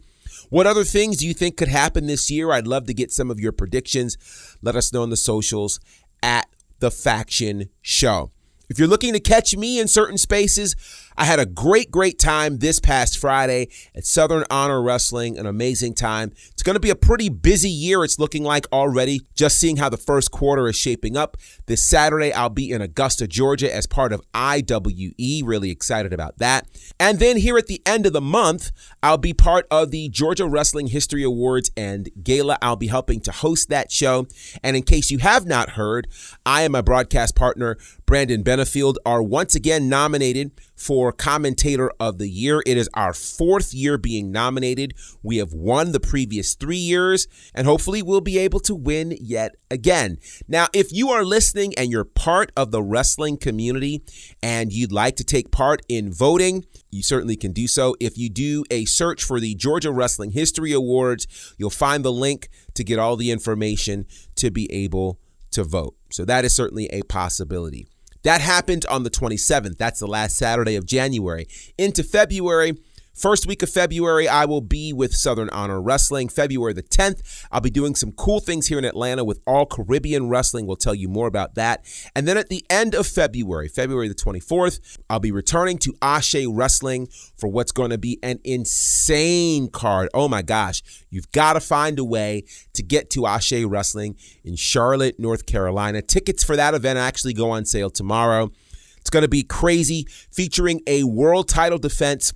What 0.51 0.67
other 0.67 0.85
things 0.85 1.17
do 1.17 1.27
you 1.27 1.35
think 1.35 1.57
could 1.57 1.69
happen 1.69 2.07
this 2.07 2.31
year? 2.31 2.53
I'd 2.53 2.67
love 2.67 2.87
to 2.87 2.95
get 2.95 3.11
some 3.11 3.31
of 3.31 3.41
your 3.41 3.53
predictions. 3.53 4.17
Let 4.63 4.77
us 4.77 4.93
know 4.93 5.03
on 5.03 5.11
the 5.11 5.17
socials 5.17 5.81
at 6.23 6.47
the 6.79 6.91
Faction 6.91 7.71
Show. 7.83 8.31
If 8.69 8.79
you're 8.79 8.89
looking 8.89 9.13
to 9.13 9.21
catch 9.21 9.57
me 9.57 9.81
in 9.81 9.89
certain 9.89 10.19
spaces, 10.19 10.77
I 11.19 11.25
had 11.25 11.39
a 11.39 11.47
great, 11.47 11.91
great 11.91 12.19
time 12.19 12.59
this 12.59 12.79
past 12.79 13.17
Friday 13.17 13.69
at 13.95 14.05
Southern 14.05 14.45
Honor 14.51 14.83
Wrestling, 14.83 15.39
an 15.39 15.47
amazing 15.47 15.95
time. 15.95 16.33
It's 16.53 16.63
going 16.63 16.75
to 16.75 16.81
be 16.81 16.91
a 16.91 16.97
pretty 16.97 17.31
busy 17.31 17.71
year, 17.71 18.05
it's 18.05 18.19
looking 18.19 18.45
like 18.45 18.67
already, 18.71 19.23
just 19.35 19.59
seeing 19.59 19.79
how 19.79 19.89
the 19.89 19.97
first 19.97 20.31
quarter 20.31 20.69
is 20.69 20.77
shaping 20.77 21.17
up. 21.17 21.39
This 21.67 21.83
Saturday, 21.83 22.33
I'll 22.35 22.51
be 22.51 22.71
in 22.71 22.83
Augusta, 22.83 23.27
Georgia 23.27 23.75
as 23.75 23.87
part 23.87 24.13
of 24.13 24.21
IWE. 24.35 25.43
Really 25.43 25.71
excited 25.71 26.13
about 26.13 26.37
that. 26.39 26.67
And 27.01 27.19
then 27.19 27.39
here 27.39 27.57
at 27.57 27.67
the 27.67 27.81
end 27.87 28.05
of 28.05 28.13
the 28.13 28.21
month, 28.21 28.71
I'll 29.03 29.17
be 29.17 29.33
part 29.33 29.67
of 29.71 29.91
the 29.91 30.11
Georgia 30.11 30.47
Wrestling 30.47 30.89
History 30.89 31.23
Awards 31.23 31.71
and 31.77 32.11
Gala. 32.23 32.59
I'll 32.61 32.77
be 32.77 32.89
helping 32.89 33.21
to 33.21 33.33
host 33.33 33.71
that 33.71 33.91
show. 33.91 34.27
And 34.63 34.77
in 34.77 34.83
case 34.83 35.11
you 35.11 35.19
have 35.19 35.47
not 35.47 35.71
heard, 35.71 36.09
I 36.45 36.63
and 36.63 36.73
my 36.73 36.83
broadcast 36.83 37.35
partner, 37.35 37.79
Brandon 38.05 38.45
Benefield, 38.45 38.97
are 39.07 39.23
once 39.23 39.55
again 39.55 39.89
nominated 39.89 40.51
for 40.75 41.06
Commentator 41.13 41.91
of 41.99 42.19
the 42.19 42.29
Year. 42.29 42.63
It 42.67 42.77
is 42.77 42.89
our 42.95 43.13
fourth 43.13 43.73
year 43.75 43.99
being 43.99 44.31
nominated. 44.31 44.95
We 45.23 45.39
have 45.39 45.53
won 45.53 45.93
the 45.93 46.01
previous 46.01 46.55
three 46.55 46.77
years, 46.77 47.29
and 47.55 47.67
hopefully 47.67 48.03
we'll 48.03 48.21
be 48.21 48.39
able 48.39 48.61
to 48.61 48.75
win 48.75 49.17
yet 49.21 49.57
again. 49.71 50.19
Now, 50.49 50.69
if 50.73 50.93
you 50.93 51.11
are 51.11 51.25
listening 51.25 51.75
and 51.77 51.91
you're 51.91 52.05
part 52.05 52.53
of 52.57 52.71
the 52.71 52.83
wrestling 52.83 53.37
community 53.37 54.03
and 54.43 54.73
you'd 54.73 54.93
like 54.93 55.17
to 55.17 55.25
take 55.25 55.51
part 55.51 55.83
in 55.89 56.13
voting, 56.13 56.65
you 56.91 57.03
certainly 57.03 57.37
can 57.37 57.53
do 57.53 57.67
so. 57.67 57.97
If 58.01 58.17
you 58.17 58.29
do 58.29 58.65
a 58.71 58.85
search 58.85 59.23
for 59.23 59.41
the 59.41 59.55
Georgia 59.55 59.93
Wrestling 59.93 60.33
History 60.33 60.73
Awards, 60.73 61.55
you'll 61.59 61.71
find 61.71 62.05
the 62.05 62.13
link 62.13 62.49
to 62.75 62.85
get 62.85 62.99
all 62.99 63.17
the 63.17 63.31
information 63.31 64.07
to 64.37 64.51
be 64.51 64.71
able 64.73 65.19
to 65.51 65.65
vote. 65.65 65.97
So 66.11 66.25
that 66.25 66.45
is 66.45 66.55
certainly 66.55 66.87
a 66.93 67.03
possibility. 67.03 67.89
That 68.27 68.41
happened 68.41 68.85
on 68.87 69.05
the 69.05 69.11
27th. 69.11 69.79
That's 69.79 70.01
the 70.01 70.09
last 70.09 70.37
Saturday 70.37 70.75
of 70.75 70.85
January. 70.85 71.47
Into 71.79 72.03
February, 72.03 72.77
First 73.17 73.47
week 73.47 73.63
of 73.63 73.71
February, 73.71 74.29
I 74.29 74.45
will 74.45 74.61
be 74.61 74.93
with 74.93 75.15
Southern 75.15 75.49
Honor 75.49 75.81
Wrestling. 75.81 76.29
February 76.29 76.75
the 76.75 76.83
10th, 76.83 77.47
I'll 77.51 77.63
be 77.63 77.71
doing 77.71 77.95
some 77.95 78.13
cool 78.13 78.41
things 78.41 78.67
here 78.67 78.77
in 78.77 78.85
Atlanta 78.85 79.25
with 79.25 79.41
All 79.47 79.65
Caribbean 79.65 80.29
Wrestling. 80.29 80.67
We'll 80.67 80.77
tell 80.77 80.95
you 80.95 81.09
more 81.09 81.27
about 81.27 81.55
that. 81.55 81.83
And 82.15 82.29
then 82.29 82.37
at 82.37 82.51
the 82.51 82.63
end 82.69 82.95
of 82.95 83.07
February, 83.07 83.69
February 83.69 84.09
the 84.09 84.15
24th, 84.15 84.99
I'll 85.09 85.19
be 85.19 85.33
returning 85.33 85.79
to 85.79 85.95
Ashe 86.03 86.45
Wrestling 86.47 87.09
for 87.39 87.49
what's 87.49 87.73
going 87.73 87.89
to 87.89 87.97
be 87.97 88.19
an 88.23 88.39
insane 88.45 89.71
card. 89.71 90.11
Oh 90.13 90.29
my 90.29 90.43
gosh, 90.43 90.83
you've 91.09 91.33
got 91.33 91.55
to 91.55 91.61
find 91.61 91.99
a 91.99 92.05
way 92.05 92.45
to 92.75 92.83
get 92.83 93.09
to 93.11 93.25
Ashe 93.25 93.65
Wrestling 93.65 94.17
in 94.45 94.57
Charlotte, 94.57 95.19
North 95.19 95.47
Carolina. 95.47 96.03
Tickets 96.03 96.45
for 96.45 96.55
that 96.57 96.75
event 96.75 96.99
actually 96.99 97.33
go 97.33 97.51
on 97.51 97.65
sale 97.65 97.89
tomorrow. 97.89 98.51
It's 98.99 99.09
going 99.09 99.23
to 99.23 99.29
be 99.29 99.43
crazy, 99.43 100.07
featuring 100.31 100.83
a 100.87 101.05
world 101.05 101.49
title 101.49 101.79
defense 101.79 102.35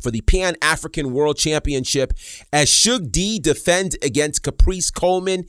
for 0.00 0.10
the 0.10 0.20
Pan 0.22 0.56
African 0.62 1.12
World 1.12 1.36
Championship 1.36 2.12
as 2.52 2.68
Shug 2.68 3.10
D 3.12 3.38
defends 3.38 3.96
against 4.02 4.42
Caprice 4.42 4.90
Coleman. 4.90 5.44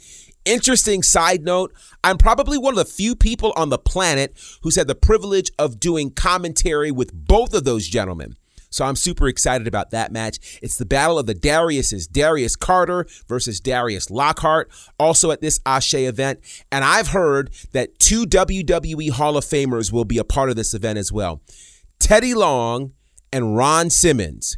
Interesting 0.46 1.04
side 1.04 1.44
note 1.44 1.74
I'm 2.04 2.18
probably 2.18 2.58
one 2.58 2.74
of 2.74 2.78
the 2.78 2.86
few 2.86 3.16
people 3.16 3.54
on 3.56 3.70
the 3.70 3.78
planet 3.78 4.38
who's 4.62 4.76
had 4.76 4.88
the 4.88 4.96
privilege 4.96 5.52
of 5.60 5.80
doing 5.80 6.10
commentary 6.10 6.92
with 6.92 7.14
both 7.14 7.54
of 7.54 7.66
those 7.66 7.88
gentlemen. 7.88 8.36
So 8.70 8.86
I'm 8.86 8.96
super 8.96 9.28
excited 9.28 9.68
about 9.68 9.92
that 9.92 10.12
match. 10.12 10.60
It's 10.62 10.78
the 10.78 10.86
battle 10.86 11.18
of 11.18 11.26
the 11.26 11.36
Dariuses, 11.36 12.10
Darius 12.12 12.56
Carter 12.56 13.08
versus 13.28 13.60
Darius 13.60 14.10
Lockhart, 14.10 14.70
also 15.00 15.32
at 15.32 15.42
this 15.42 15.60
Ashe 15.66 15.96
event. 15.96 16.40
And 16.72 16.84
I've 16.84 17.10
heard 17.10 17.52
that 17.72 17.98
two 18.00 18.26
WWE 18.26 19.12
Hall 19.12 19.38
of 19.38 19.46
Famers 19.46 19.92
will 19.92 20.06
be 20.06 20.18
a 20.18 20.24
part 20.24 20.50
of 20.50 20.56
this 20.56 20.74
event 20.74 21.00
as 21.00 21.12
well. 21.12 21.42
Teddy 22.00 22.34
Long 22.34 22.94
and 23.32 23.56
Ron 23.56 23.90
Simmons. 23.90 24.58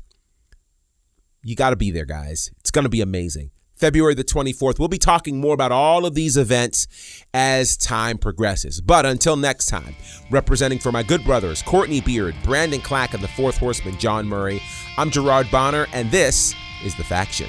You 1.43 1.55
got 1.55 1.69
to 1.71 1.75
be 1.75 1.91
there, 1.91 2.05
guys. 2.05 2.51
It's 2.59 2.71
going 2.71 2.83
to 2.83 2.89
be 2.89 3.01
amazing. 3.01 3.51
February 3.75 4.13
the 4.13 4.25
24th. 4.25 4.77
We'll 4.77 4.89
be 4.89 4.97
talking 4.97 5.39
more 5.39 5.53
about 5.53 5.71
all 5.71 6.05
of 6.05 6.13
these 6.13 6.35
events 6.35 6.85
as 7.33 7.77
time 7.77 8.17
progresses. 8.17 8.81
But 8.81 9.05
until 9.05 9.37
next 9.37 9.67
time, 9.67 9.95
representing 10.29 10.79
for 10.79 10.91
my 10.91 11.01
good 11.01 11.23
brothers, 11.23 11.61
Courtney 11.61 12.01
Beard, 12.01 12.35
Brandon 12.43 12.81
Clack, 12.81 13.13
and 13.13 13.23
the 13.23 13.29
fourth 13.29 13.57
horseman, 13.57 13.97
John 13.97 14.27
Murray, 14.27 14.61
I'm 14.97 15.09
Gerard 15.09 15.49
Bonner, 15.49 15.87
and 15.93 16.11
this 16.11 16.53
is 16.83 16.95
The 16.95 17.05
Faction. 17.05 17.47